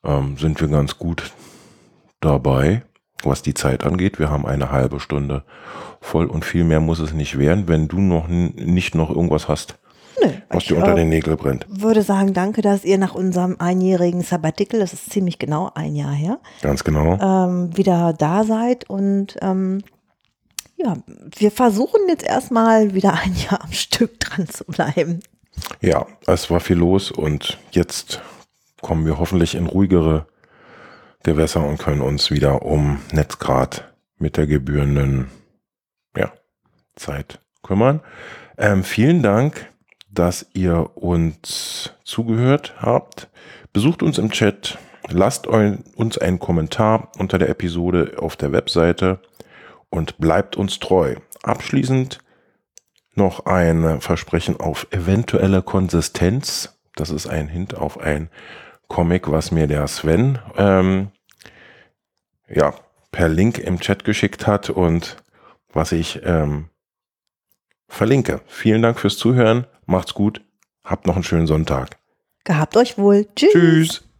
ähm, 0.03 0.37
sind 0.37 0.59
wir 0.59 0.67
ganz 0.67 0.97
gut 0.97 1.31
dabei, 2.19 2.83
was 3.23 3.41
die 3.41 3.53
Zeit 3.53 3.83
angeht. 3.83 4.19
Wir 4.19 4.29
haben 4.29 4.45
eine 4.45 4.71
halbe 4.71 4.99
Stunde 4.99 5.43
voll 6.01 6.25
und 6.25 6.45
viel 6.45 6.63
mehr 6.63 6.79
muss 6.79 6.99
es 6.99 7.13
nicht 7.13 7.37
werden, 7.37 7.67
wenn 7.67 7.87
du 7.87 7.99
noch 7.99 8.27
nicht 8.27 8.95
noch 8.95 9.09
irgendwas 9.09 9.47
hast. 9.47 9.79
Nö, 10.23 10.31
was 10.49 10.65
dir 10.65 10.77
unter 10.77 10.93
äh, 10.93 10.95
den 10.95 11.09
Nägeln 11.09 11.37
brennt. 11.37 11.65
würde 11.69 12.01
sagen, 12.01 12.33
danke, 12.33 12.61
dass 12.61 12.85
ihr 12.85 12.97
nach 12.97 13.15
unserem 13.15 13.57
einjährigen 13.59 14.21
Sabbatical, 14.21 14.79
das 14.79 14.93
ist 14.93 15.11
ziemlich 15.11 15.39
genau 15.39 15.71
ein 15.75 15.95
Jahr 15.95 16.13
her, 16.13 16.39
ganz 16.61 16.83
genau, 16.83 17.17
ähm, 17.19 17.75
wieder 17.75 18.13
da 18.13 18.43
seid 18.43 18.89
und 18.89 19.37
ähm, 19.41 19.83
ja, 20.75 20.97
wir 21.37 21.51
versuchen 21.51 22.01
jetzt 22.09 22.23
erstmal 22.23 22.93
wieder 22.93 23.13
ein 23.13 23.35
Jahr 23.35 23.63
am 23.63 23.71
Stück 23.71 24.19
dran 24.19 24.47
zu 24.47 24.65
bleiben. 24.65 25.19
Ja, 25.81 26.07
es 26.27 26.49
war 26.49 26.59
viel 26.59 26.77
los 26.77 27.11
und 27.11 27.59
jetzt 27.71 28.21
kommen 28.81 29.05
wir 29.05 29.19
hoffentlich 29.19 29.55
in 29.55 29.67
ruhigere 29.67 30.25
Gewässer 31.23 31.65
und 31.65 31.77
können 31.79 32.01
uns 32.01 32.31
wieder 32.31 32.63
um 32.63 32.99
Netzgrad 33.11 33.93
mit 34.17 34.35
der 34.35 34.45
gebührenden 34.45 35.29
ja, 36.17 36.31
Zeit 36.95 37.39
kümmern. 37.61 38.01
Ähm, 38.57 38.83
vielen 38.83 39.23
Dank, 39.23 39.69
dass 40.13 40.45
ihr 40.53 40.91
uns 40.95 41.93
zugehört 42.03 42.75
habt. 42.79 43.29
Besucht 43.71 44.03
uns 44.03 44.17
im 44.17 44.29
Chat, 44.29 44.77
lasst 45.09 45.47
uns 45.47 46.17
einen 46.17 46.39
Kommentar 46.39 47.11
unter 47.17 47.39
der 47.39 47.49
Episode 47.49 48.13
auf 48.19 48.35
der 48.35 48.51
Webseite 48.51 49.19
und 49.89 50.17
bleibt 50.17 50.55
uns 50.55 50.79
treu. 50.79 51.15
Abschließend 51.41 52.19
noch 53.15 53.45
ein 53.45 54.01
Versprechen 54.01 54.59
auf 54.59 54.87
eventuelle 54.91 55.61
Konsistenz. 55.61 56.79
Das 56.95 57.09
ist 57.09 57.27
ein 57.27 57.47
Hint 57.47 57.75
auf 57.75 57.99
ein 57.99 58.29
Comic, 58.87 59.29
was 59.31 59.51
mir 59.51 59.67
der 59.67 59.87
Sven 59.87 60.39
ähm, 60.57 61.09
ja, 62.47 62.73
per 63.11 63.29
Link 63.29 63.57
im 63.57 63.79
Chat 63.79 64.03
geschickt 64.03 64.45
hat 64.45 64.69
und 64.69 65.17
was 65.71 65.91
ich 65.91 66.21
ähm, 66.23 66.69
verlinke. 67.93 68.41
Vielen 68.47 68.81
Dank 68.81 68.99
fürs 68.99 69.17
Zuhören. 69.17 69.67
Macht's 69.85 70.13
gut. 70.13 70.41
Habt 70.83 71.07
noch 71.07 71.15
einen 71.15 71.23
schönen 71.23 71.47
Sonntag. 71.47 71.97
Gehabt 72.43 72.75
euch 72.75 72.97
wohl. 72.97 73.27
Tschüss. 73.35 73.51
Tschüss. 73.53 74.12